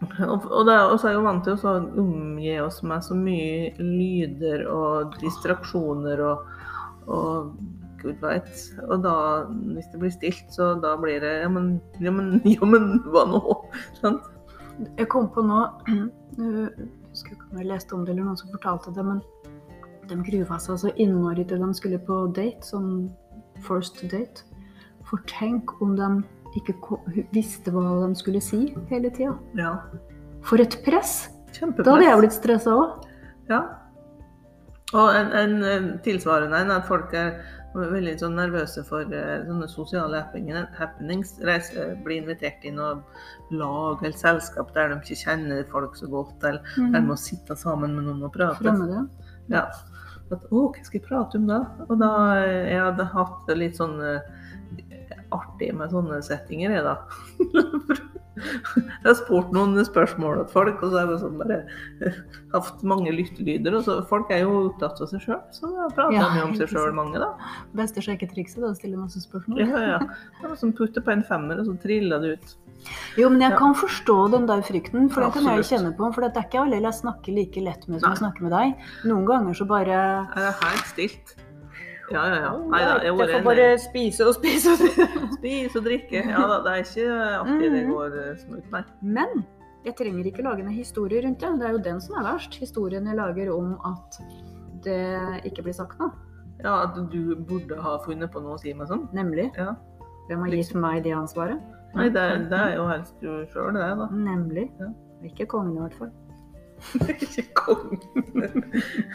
og, 0.00 0.46
og 0.48 0.68
så 0.96 1.06
er 1.06 1.12
jeg 1.12 1.18
jo 1.18 1.26
vant 1.26 1.44
til 1.44 1.58
å 1.60 1.74
omgi 2.00 2.54
oss 2.62 2.80
med 2.86 3.04
så 3.04 3.16
mye 3.16 3.74
lyder 3.76 4.64
og 4.72 5.18
distraksjoner 5.20 6.22
og, 6.24 6.46
og 7.04 7.50
gud 8.00 8.16
veit. 8.24 8.62
Og 8.88 9.02
da, 9.04 9.14
hvis 9.74 9.90
det 9.92 10.00
blir 10.00 10.14
stilt, 10.14 10.46
så 10.54 10.72
da 10.80 10.94
blir 11.00 11.20
det 11.20 11.34
Ja, 11.42 11.50
men, 11.52 11.74
ja, 12.00 12.12
men, 12.14 12.38
ja, 12.54 12.64
men 12.64 12.96
hva 13.12 13.26
nå? 13.28 13.42
Sant? 14.00 14.24
Jeg 14.96 15.10
kom 15.12 15.28
på 15.34 15.44
nå 15.44 15.66
Jeg 16.40 16.88
husker 17.10 17.34
ikke 17.34 17.48
om 17.50 17.58
jeg 17.58 17.68
leste 17.68 17.96
om 17.96 18.04
det 18.06 18.14
eller 18.14 18.28
noen 18.30 18.38
som 18.38 18.52
fortalte 18.54 18.92
det, 18.94 19.02
men 19.02 19.18
de 20.08 20.16
gruva 20.24 20.56
seg 20.62 20.78
så 20.78 20.92
innmari 20.94 21.42
til 21.46 21.60
de 21.60 21.68
skulle 21.74 21.98
på 22.06 22.20
date, 22.36 22.62
sånn 22.64 23.10
first 23.66 23.98
date. 24.12 24.46
For 25.10 25.20
tenk 25.28 25.74
om 25.82 25.96
de 25.98 26.08
ikke 26.58 26.74
visste 27.34 27.72
hva 27.74 27.84
de 28.02 28.14
skulle 28.18 28.40
si 28.42 28.64
hele 28.90 29.12
tida. 29.14 29.36
Ja. 29.58 29.76
For 30.46 30.62
et 30.62 30.80
press! 30.86 31.28
Kjempepress. 31.54 31.86
Da 31.86 31.94
hadde 31.96 32.08
jeg 32.08 32.20
blitt 32.22 32.36
stressa 32.36 32.74
òg. 32.78 33.06
Ja. 33.50 33.60
Og 34.90 35.14
en, 35.14 35.32
en, 35.38 35.56
en 35.66 35.88
tilsvarende 36.02 36.58
en 36.64 36.72
at 36.74 36.86
folk 36.88 37.12
er 37.14 37.36
veldig 37.74 38.16
sånn 38.18 38.34
nervøse 38.34 38.82
for 38.88 39.06
eh, 39.14 39.44
sånne 39.46 39.68
sosiale 39.70 40.24
happenings. 40.78 41.36
Reise, 41.46 41.92
bli 42.04 42.18
invitert 42.18 42.64
inn 42.66 42.80
og 42.82 43.04
lag 43.54 44.02
eller 44.02 44.16
selskap 44.18 44.72
der 44.74 44.90
de 44.90 44.98
ikke 44.98 45.20
kjenner 45.22 45.62
folk 45.70 45.94
så 45.98 46.10
godt, 46.10 46.42
eller 46.42 46.62
der 46.76 46.98
de 46.98 47.06
må 47.06 47.18
sitte 47.20 47.54
sammen 47.58 47.94
med 47.94 48.08
noen 48.08 48.26
og 48.26 48.34
prate. 48.34 48.58
Fremmede. 48.62 49.04
Ja. 49.52 49.68
At, 50.30 50.46
å, 50.50 50.68
hva 50.70 50.82
skal 50.86 50.98
jeg 51.00 51.06
prate 51.06 51.38
om 51.38 51.46
da? 51.50 51.60
Og 51.88 51.96
da 52.02 52.12
eh, 52.40 52.72
jeg 52.72 52.82
hadde 52.88 53.10
hatt 53.14 53.54
litt 53.58 53.78
sånn 53.78 53.98
eh, 54.02 54.39
artig 55.34 55.72
med 55.76 55.92
sånne 55.94 56.20
settinger, 56.24 56.76
jeg 56.76 56.86
da. 56.86 56.96
jeg 58.40 59.04
har 59.04 59.16
spurt 59.18 59.50
noen 59.54 59.76
spørsmål 59.84 60.40
til 60.40 60.48
folk, 60.52 60.82
og 60.84 60.92
så 60.92 61.00
har 61.00 61.12
jeg 61.12 61.20
sånn 61.22 61.40
bare 61.40 61.58
hatt 62.54 62.84
mange 62.86 63.12
lyttelyder. 63.14 63.76
Og 63.78 63.84
så 63.86 63.98
folk 64.08 64.32
er 64.34 64.44
jo 64.44 64.54
opptatt 64.68 65.02
av 65.02 65.10
seg 65.10 65.24
sjøl, 65.24 65.40
så 65.54 65.70
da 65.74 65.88
prater 65.96 66.16
Ja, 66.16 66.28
de 66.36 66.44
om 66.46 66.56
seg 66.58 66.72
sjøl, 66.72 66.92
mange, 66.96 67.20
da. 67.22 67.30
Beste 67.76 68.04
sjekketrikset 68.04 68.62
er 68.62 68.70
å 68.70 68.78
stille 68.78 69.00
masse 69.00 69.22
spørsmål. 69.24 69.62
Ja, 69.64 69.84
ja. 69.96 70.00
Det 70.40 70.48
var 70.48 70.58
som 70.60 70.74
putte 70.76 71.04
på 71.04 71.14
en 71.14 71.26
femmer, 71.26 71.60
og 71.60 71.68
så 71.68 71.76
triller 71.82 72.22
det 72.22 72.36
ut. 72.36 72.56
Jo, 73.20 73.28
men 73.28 73.42
jeg 73.44 73.58
kan 73.60 73.76
forstå 73.76 74.16
den 74.32 74.48
der 74.48 74.64
frykten, 74.64 75.10
for 75.12 75.26
det 75.26 75.34
kan 75.36 75.50
jeg 75.52 75.68
kjenne 75.68 75.92
på. 75.96 76.08
For 76.14 76.24
det 76.24 76.32
er 76.32 76.48
ikke 76.48 76.64
alle 76.64 76.80
jeg 76.80 76.96
snakker 77.02 77.36
like 77.36 77.66
lett 77.66 77.86
med 77.88 78.00
som 78.00 78.14
jeg 78.14 78.22
snakker 78.22 78.46
med 78.46 78.56
deg. 78.56 78.90
Noen 79.10 79.28
ganger 79.28 79.58
så 79.58 79.68
bare 79.68 80.00
Er 80.00 80.46
det 80.46 80.56
helt 80.62 80.92
stilt? 80.94 81.36
Ja, 82.10 82.24
ja, 82.26 82.36
ja. 82.42 82.50
Nei 82.72 82.80
da, 82.84 82.94
jeg 83.06 83.14
får 83.16 83.44
bare 83.46 83.66
spise 83.78 84.26
og 84.26 84.34
spise 84.34 84.72
og 84.74 84.80
spise. 84.82 85.06
spis 85.38 85.76
og 85.78 85.84
drikke. 85.86 86.22
Ja 86.26 86.42
da, 86.50 86.56
det 86.64 86.72
er 86.72 86.84
ikke 86.84 87.08
alltid 87.38 87.66
det 87.70 87.82
Mhm. 87.84 87.92
går 87.94 88.16
som 88.16 88.40
smooth, 88.46 88.70
nei. 88.72 88.82
Men 89.02 89.44
jeg 89.84 89.94
trenger 89.96 90.26
ikke 90.26 90.42
lage 90.44 90.60
en 90.66 90.72
historie 90.74 91.22
rundt 91.24 91.38
det. 91.40 91.52
Det 91.60 91.66
er 91.68 91.72
jo 91.76 91.78
den 91.86 92.00
som 92.00 92.16
er 92.20 92.26
verst. 92.32 92.54
Historien 92.60 93.06
jeg 93.06 93.16
lager 93.16 93.52
om 93.54 93.76
at 93.84 94.18
det 94.84 95.44
ikke 95.46 95.62
blir 95.68 95.72
sagt 95.76 95.98
noe. 96.00 96.10
Ja, 96.64 96.82
at 96.84 96.98
du 97.12 97.34
burde 97.36 97.78
ha 97.80 97.98
funnet 98.04 98.30
på 98.32 98.42
noe 98.42 98.58
å 98.58 98.60
si 98.60 98.74
meg 98.76 98.88
sånn. 98.90 99.06
Nemlig. 99.16 99.50
Ja. 99.56 99.74
Hvem 100.28 100.42
har 100.44 100.50
gitt 100.52 100.74
meg 100.74 101.02
det 101.04 101.14
ansvaret? 101.16 101.60
Nei, 101.94 102.08
det, 102.12 102.50
det 102.50 102.58
er 102.58 102.74
jo 102.76 102.84
helst 102.86 103.14
du 103.22 103.30
sjøl, 103.50 103.72
det, 103.74 103.86
da. 103.98 104.06
Nemlig. 104.12 104.66
Ja. 104.78 104.90
Ikke 105.26 105.46
kongen 105.50 105.76
i 105.78 105.80
hvert 105.80 105.96
fall. 105.98 106.10
Ikke 107.14 107.44
kongen. 107.58 108.64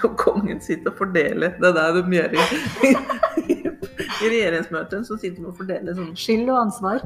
Og 0.04 0.16
kongen 0.20 0.62
sitter 0.64 0.92
og 0.92 0.98
fordeler. 1.00 1.56
Det 1.62 1.72
er 1.72 1.94
det 1.96 2.04
de 2.06 2.18
gjør 2.20 2.36
i, 2.36 2.38
i 3.50 4.30
regjeringsmøtet. 4.32 5.08
Så 5.08 5.18
sitter 5.22 5.42
de 5.42 5.50
og 5.52 5.58
fordeler 5.60 5.98
sånn. 5.98 6.14
Skyld 6.20 6.50
og 6.50 6.62
ansvar. 6.66 7.06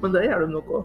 Men 0.00 0.14
det 0.16 0.26
gjør 0.26 0.46
de 0.46 0.52
nok 0.54 0.68
òg. 0.78 0.84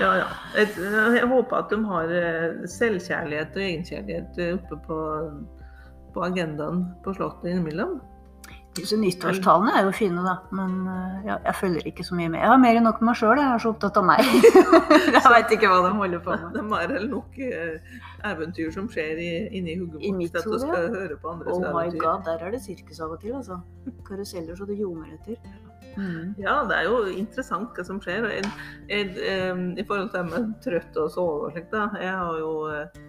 Ja, 0.00 0.08
ja. 0.18 0.28
Jeg, 0.56 0.68
jeg 1.16 1.28
håper 1.30 1.56
at 1.62 1.70
de 1.72 1.78
har 1.88 2.10
eh, 2.12 2.64
selvkjærlighet 2.68 3.56
og 3.56 3.62
egenkjærlighet 3.66 4.40
eh, 4.42 4.56
oppe 4.58 4.78
på, 4.86 4.98
på 6.12 6.24
agendaen 6.26 6.82
på 7.04 7.14
Slottet 7.16 7.52
innimellom. 7.52 8.00
Disse 8.72 8.96
nyttårstalene 8.96 9.72
er 9.76 9.84
jo 9.84 9.90
fine, 9.92 10.22
da. 10.24 10.38
Men 10.56 10.76
eh, 10.88 11.16
ja, 11.26 11.34
jeg 11.44 11.56
følger 11.58 11.88
ikke 11.90 12.06
så 12.06 12.16
mye 12.16 12.30
med. 12.32 12.40
Jeg 12.40 12.48
har 12.48 12.60
mer 12.62 12.78
enn 12.78 12.86
nok 12.88 13.02
med 13.02 13.10
meg 13.10 13.18
sjøl. 13.20 13.34
Jeg 13.36 13.48
er 13.48 13.60
så 13.60 13.72
opptatt 13.74 13.98
av 14.00 14.06
meg. 14.08 14.22
jeg 15.16 15.32
veit 15.34 15.52
ikke 15.58 15.68
hva 15.68 15.82
de 15.84 15.90
holder 15.98 16.22
på 16.24 16.36
med. 16.38 16.46
Det 16.54 16.62
er 16.62 16.70
mer 16.70 16.86
eller 16.86 17.10
nok 17.10 17.36
eh, 17.44 17.98
eventyr 18.30 18.70
som 18.72 18.88
skjer 18.92 19.20
i, 19.20 19.28
inni 19.58 19.76
hodet 19.76 20.00
vårt. 20.00 20.40
At 20.40 20.48
du 20.48 20.56
skal 20.64 20.88
høre 20.96 21.20
på 21.20 21.34
andres 21.34 21.52
Oh 21.52 21.66
my 21.66 21.84
eventyr. 21.84 22.00
god, 22.06 22.24
der 22.30 22.46
er 22.46 22.56
det 22.56 22.62
sirkus 22.64 23.04
av 23.04 23.12
og 23.12 23.20
til, 23.20 23.36
altså. 23.42 23.60
Karuseller 24.08 24.56
så 24.56 24.70
det 24.70 24.80
ljomer 24.80 25.12
etter. 25.18 25.36
Mm. 25.92 26.32
Ja, 26.40 26.56
det 26.64 26.78
er 26.78 26.88
jo 26.88 27.04
interessant 27.12 27.76
hva 27.76 27.84
som 27.84 28.00
skjer. 28.00 28.24
Jeg, 28.38 28.48
jeg, 28.88 29.12
jeg, 29.20 29.62
I 29.76 29.84
forhold 29.84 30.14
til 30.14 30.22
det 30.22 30.26
med 30.32 30.52
trøtt 30.64 31.00
og 31.04 31.12
sove 31.12 31.48
og 31.50 31.52
slikt, 31.52 31.74
da. 31.76 31.90
Jeg 32.00 32.16
har 32.24 32.40
jo 32.40 32.52
eh, 32.72 33.00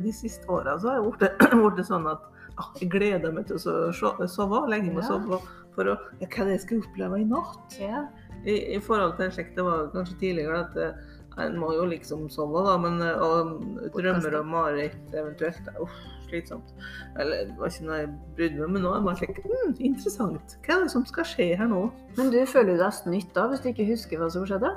De 0.00 0.12
siste 0.16 0.48
åra 0.48 0.78
så 0.80 0.94
har 0.94 1.02
jeg 1.02 1.16
blitt 1.20 1.88
sånn 1.92 2.08
at 2.08 2.31
ah, 2.60 2.70
jeg 2.80 2.90
gleder 2.92 3.34
meg 3.34 3.48
til 3.48 3.58
å 3.58 3.90
sove 3.94 4.58
og. 4.58 4.70
Legge 4.70 4.90
meg 4.90 5.02
og 5.04 5.08
sove. 5.08 5.40
For 5.72 5.88
å, 5.88 5.96
ja, 6.20 6.28
hva 6.28 6.42
er 6.42 6.50
det 6.50 6.58
jeg 6.58 6.64
skal 6.66 6.82
oppleve 6.82 7.22
i 7.22 7.28
natt? 7.28 7.76
Ja. 7.80 8.04
I, 8.42 8.56
I 8.76 8.80
forhold 8.82 9.16
til 9.16 9.30
slik 9.32 9.54
det 9.56 9.64
var 9.64 9.86
kanskje 9.94 10.18
tidligere 10.20 10.64
at 10.66 10.76
eh, 10.76 11.12
en 11.40 11.54
må 11.56 11.70
jo 11.72 11.86
liksom 11.88 12.26
sove, 12.32 12.64
da, 12.66 12.74
men 12.82 12.98
eh, 13.00 13.22
og 13.24 13.94
drømmer 13.96 14.36
og 14.40 14.50
mareritt 14.50 15.14
eventuelt 15.16 15.70
er 15.70 15.78
uff, 15.80 15.94
slitsomt. 16.26 16.74
Eller 17.20 17.48
det 17.48 17.56
var 17.60 17.72
ikke 17.72 17.88
noe 17.88 18.00
jeg 18.02 18.10
brydde 18.36 18.60
meg 18.60 18.74
med 18.76 18.84
nå. 18.84 18.92
Jeg 18.96 19.06
bare 19.06 19.20
slik, 19.22 19.40
hm, 19.46 19.74
interessant. 19.78 20.58
Hva 20.66 20.76
er 20.76 20.84
det 20.84 20.92
som 20.96 21.08
skal 21.08 21.28
skje 21.32 21.48
her 21.60 21.72
nå? 21.72 21.86
Men 22.18 22.34
du 22.34 22.42
føler 22.48 22.80
deg 22.80 22.98
snytt 22.98 23.32
da, 23.36 23.48
hvis 23.52 23.64
du 23.64 23.72
ikke 23.72 23.88
husker 23.94 24.20
hva 24.20 24.28
som 24.34 24.48
skjedde? 24.48 24.74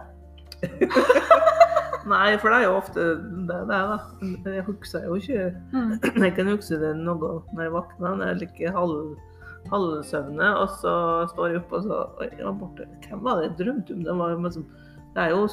Nei, 2.06 2.38
for 2.38 2.50
det 2.54 2.58
er 2.60 2.64
jo 2.68 2.76
ofte 2.78 3.04
det 3.50 3.62
det 3.70 3.76
er, 3.76 3.88
da. 3.92 3.98
Jeg 4.54 4.64
husker 4.68 5.06
jo 5.08 5.16
ikke 5.16 5.56
Mm. 5.74 5.94
Jeg 6.24 6.36
kan 6.36 6.48
huske 6.48 6.80
det 6.80 6.96
noe 6.98 7.42
når 7.54 7.62
jeg 7.64 7.72
våkner, 7.74 8.16
når 8.20 8.26
jeg 8.28 8.38
ligger 8.44 8.72
halv, 8.78 9.16
halvsøvne, 9.72 10.50
og 10.62 10.70
så 10.70 10.94
står 11.34 11.48
jeg 11.50 11.62
opp 11.64 11.72
og 11.74 11.84
så 11.88 12.02
Oi, 12.22 12.28
jeg 12.38 12.46
var 12.46 12.54
borte. 12.60 12.86
Hvem 13.08 13.24
var 13.26 13.42
det 13.42 13.48
jeg 13.50 13.58
drømte 13.66 13.94
om? 13.98 14.04
Det, 14.06 14.16
var 14.20 14.36
liksom, 14.38 14.66
det 15.16 15.24
er 15.24 15.30
jo 15.34 15.48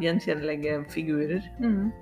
gjenkjennelige 0.00 0.78
figurer. 0.92 1.44
Mm. 1.60 1.92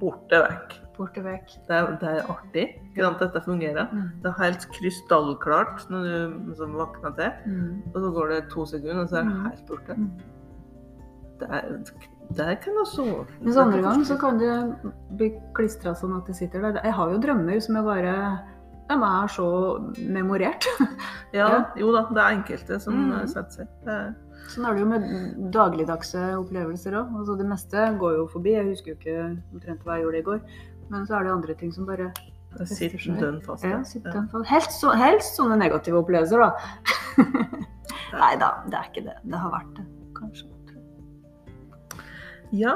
Borte 0.00 0.40
vekk. 0.42 0.74
Borte 0.98 1.22
vekk. 1.22 1.52
Det 1.68 1.78
det 2.02 2.08
er 2.10 2.26
artig 2.34 2.64
hvordan 2.96 3.18
dette 3.20 3.42
fungerer. 3.44 3.86
Mm. 3.92 4.08
Det 4.24 4.32
er 4.32 4.42
helt 4.42 4.66
krystallklart 4.74 5.86
når 5.90 6.08
du 6.08 6.38
liksom 6.50 6.74
våkner 6.74 7.14
til, 7.14 7.30
Mm. 7.46 7.82
og 7.94 8.00
så 8.02 8.10
går 8.18 8.28
det 8.34 8.40
to 8.50 8.66
sekunder, 8.66 9.02
og 9.02 9.08
så 9.08 9.16
er 9.20 9.22
det 9.22 9.36
Mm. 9.36 9.44
helt 9.46 9.66
borte. 9.68 9.94
Mm. 9.96 10.10
Det 11.40 11.48
er, 11.50 11.62
der 12.36 12.54
kan 12.60 12.76
sove. 12.86 13.26
Mens 13.40 13.56
andre 13.56 13.80
gang 13.82 14.04
så 14.04 14.18
kan 14.20 14.38
det 14.38 14.52
bli 15.16 15.30
klistra 15.56 15.94
sånn 15.96 16.16
at 16.18 16.26
det 16.28 16.36
sitter 16.36 16.60
der. 16.60 16.80
Jeg 16.84 16.92
har 16.92 17.10
jo 17.12 17.18
drømmer 17.22 17.60
som 17.64 17.76
jeg 17.76 17.84
bare 17.84 18.14
De 18.88 18.94
er 18.94 19.28
så 19.28 19.46
memorert. 20.08 20.64
Ja, 21.36 21.48
jo 21.76 21.90
da, 21.92 22.06
det 22.08 22.22
er 22.22 22.36
enkelte 22.38 22.78
som 22.80 22.94
Mm. 22.94 23.12
eh, 23.20 23.26
setter 23.26 23.50
seg. 23.52 23.68
Det 23.84 23.98
Sånn 24.48 24.64
er 24.64 24.72
det 24.72 24.80
jo 24.80 24.86
med 24.88 25.50
dagligdagse 25.52 26.22
opplevelser 26.38 26.94
òg. 26.96 27.10
Altså 27.20 27.36
det 27.36 27.44
meste 27.50 27.82
går 28.00 28.14
jo 28.16 28.26
forbi. 28.32 28.54
Jeg 28.56 28.68
husker 28.70 28.94
jo 28.94 28.96
ikke 28.96 29.16
omtrent 29.52 29.82
hva 29.84 29.98
jeg 29.98 30.04
gjorde 30.06 30.18
i 30.18 30.26
går. 30.30 30.40
Men 30.88 31.04
så 31.06 31.18
er 31.18 31.24
det 31.26 31.32
andre 31.34 31.54
ting 31.54 31.72
som 31.74 31.84
bare 31.84 32.12
sitter 32.64 32.96
dønn 33.20 33.42
fast. 33.44 33.64
ja, 33.64 33.74
ja. 33.76 33.82
sitter 33.84 34.10
dønn 34.14 34.28
fast. 34.32 34.48
Helst, 34.48 34.72
så, 34.80 34.94
helst 34.96 35.36
sånne 35.36 35.58
negative 35.60 36.00
opplevelser, 36.00 36.40
da. 36.40 36.56
Nei 38.22 38.36
da, 38.40 38.48
det 38.70 38.78
er 38.78 38.88
ikke 38.88 39.04
det. 39.04 39.18
Det 39.28 39.42
har 39.42 39.52
vært 39.52 39.74
det, 39.76 39.84
kanskje. 40.16 40.48
Ja, 42.52 42.74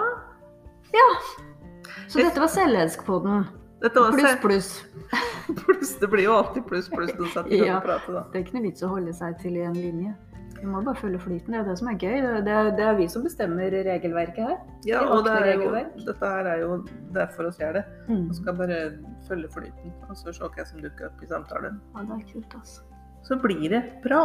Så 2.09 2.19
dette 2.19 2.41
var 2.41 2.49
Selvelskpodden. 2.53 3.45
Pluss, 3.83 4.37
pluss. 4.43 4.85
pluss. 5.67 5.95
Det 5.99 6.09
blir 6.13 6.25
jo 6.29 6.35
alltid 6.39 6.67
pluss, 6.69 6.89
pluss 6.93 7.11
når 7.17 7.25
du 7.25 7.31
setter 7.33 7.49
deg 7.51 7.65
Ja. 7.67 7.79
og 7.81 7.87
prater, 7.87 8.13
da. 8.15 8.23
Det 8.33 8.39
er 8.39 8.45
ikke 8.45 8.55
noe 8.59 8.67
vits 8.69 8.85
å 8.87 8.91
holde 8.93 9.15
seg 9.17 9.39
til 9.43 9.57
i 9.59 9.65
en 9.67 9.75
linje. 9.75 10.13
Vi 10.61 10.69
må 10.71 10.79
bare 10.87 10.95
følge 11.01 11.19
flyten. 11.19 11.51
Det 11.51 11.59
er 11.59 11.65
det 11.67 11.75
som 11.81 11.89
er 11.91 11.97
gøy. 11.99 12.21
Det 12.47 12.53
er, 12.55 12.69
det 12.79 12.85
er 12.87 12.95
vi 13.01 13.09
som 13.11 13.25
bestemmer 13.27 13.73
regelverket 13.75 14.45
her. 14.47 14.59
Ja, 14.87 15.01
og 15.11 15.25
det 15.27 15.33
er 15.35 15.57
jo, 15.59 15.73
dette 16.07 16.29
her 16.31 16.47
er 16.53 16.61
jo 16.63 16.77
derfor 17.17 17.49
vi 17.49 17.65
gjør 17.65 17.73
det. 17.81 17.85
Mm. 18.07 18.29
Vi 18.29 18.37
skal 18.39 18.55
bare 18.61 18.79
følge 19.27 19.51
flyten 19.57 19.97
og 20.07 20.15
så 20.21 20.31
se 20.37 20.47
hva 20.55 20.67
som 20.69 20.85
dukker 20.85 21.09
opp 21.09 21.25
i 21.27 21.31
samtalen. 21.33 21.81
Ja, 21.97 22.05
det 22.07 22.21
er 22.21 22.27
kult, 22.31 22.55
altså. 22.61 22.85
Så 23.27 23.41
blir 23.43 23.67
det 23.75 23.83
bra. 24.05 24.23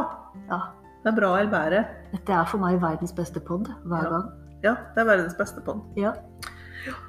Ja. 0.51 0.59
Det 1.01 1.13
er 1.13 1.17
bra 1.17 1.31
eller 1.39 1.49
bedre. 1.55 1.81
Dette 2.13 2.33
er 2.37 2.45
for 2.51 2.61
meg 2.61 2.77
verdens 2.85 3.13
beste 3.17 3.39
pod 3.41 3.71
hver 3.85 4.03
Ja. 4.05 4.09
gang. 4.19 4.29
Ja, 4.67 4.75
det 4.93 5.03
er 5.03 5.09
verdens 5.09 5.37
beste 5.39 5.63
den. 5.65 5.79
Ja. 5.99 6.11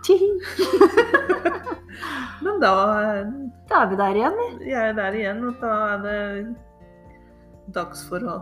Men 2.42 2.61
da 2.62 2.71
Da 3.68 3.83
er 3.83 3.90
vi 3.90 3.97
der 3.99 4.16
igjen, 4.16 4.37
vi. 4.38 4.71
jeg 4.71 4.88
er 4.90 4.94
der 4.97 5.12
igjen, 5.18 5.42
og 5.47 5.55
da 5.62 5.73
er 5.92 5.99
det 6.07 6.18
dags 7.75 8.01
for 8.09 8.21
å 8.25 8.37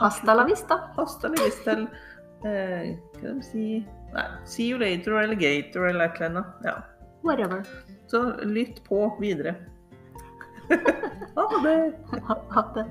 Hasta 0.00 0.34
la 0.34 0.44
vista. 0.48 0.74
Hasta 0.96 1.28
la 1.28 1.42
vista. 1.44 1.72
Eh, 2.44 2.96
hva 3.20 3.32
de 3.36 3.42
si 3.44 3.64
Nei, 4.14 4.24
see 4.48 4.70
you 4.70 4.78
later 4.80 5.12
eller 5.20 5.36
gator 5.38 5.86
eller 5.86 6.04
et 6.08 6.16
eller 6.16 6.28
annet. 6.30 6.46
Ja. 6.64 6.76
Whatever. 7.22 7.60
Så 8.10 8.18
lytt 8.42 8.80
på 8.88 8.98
videre. 9.20 9.54
ha 11.36 11.44
det. 11.62 11.78
Ha 12.26 12.34
ha 12.56 12.62
det. 12.74 12.86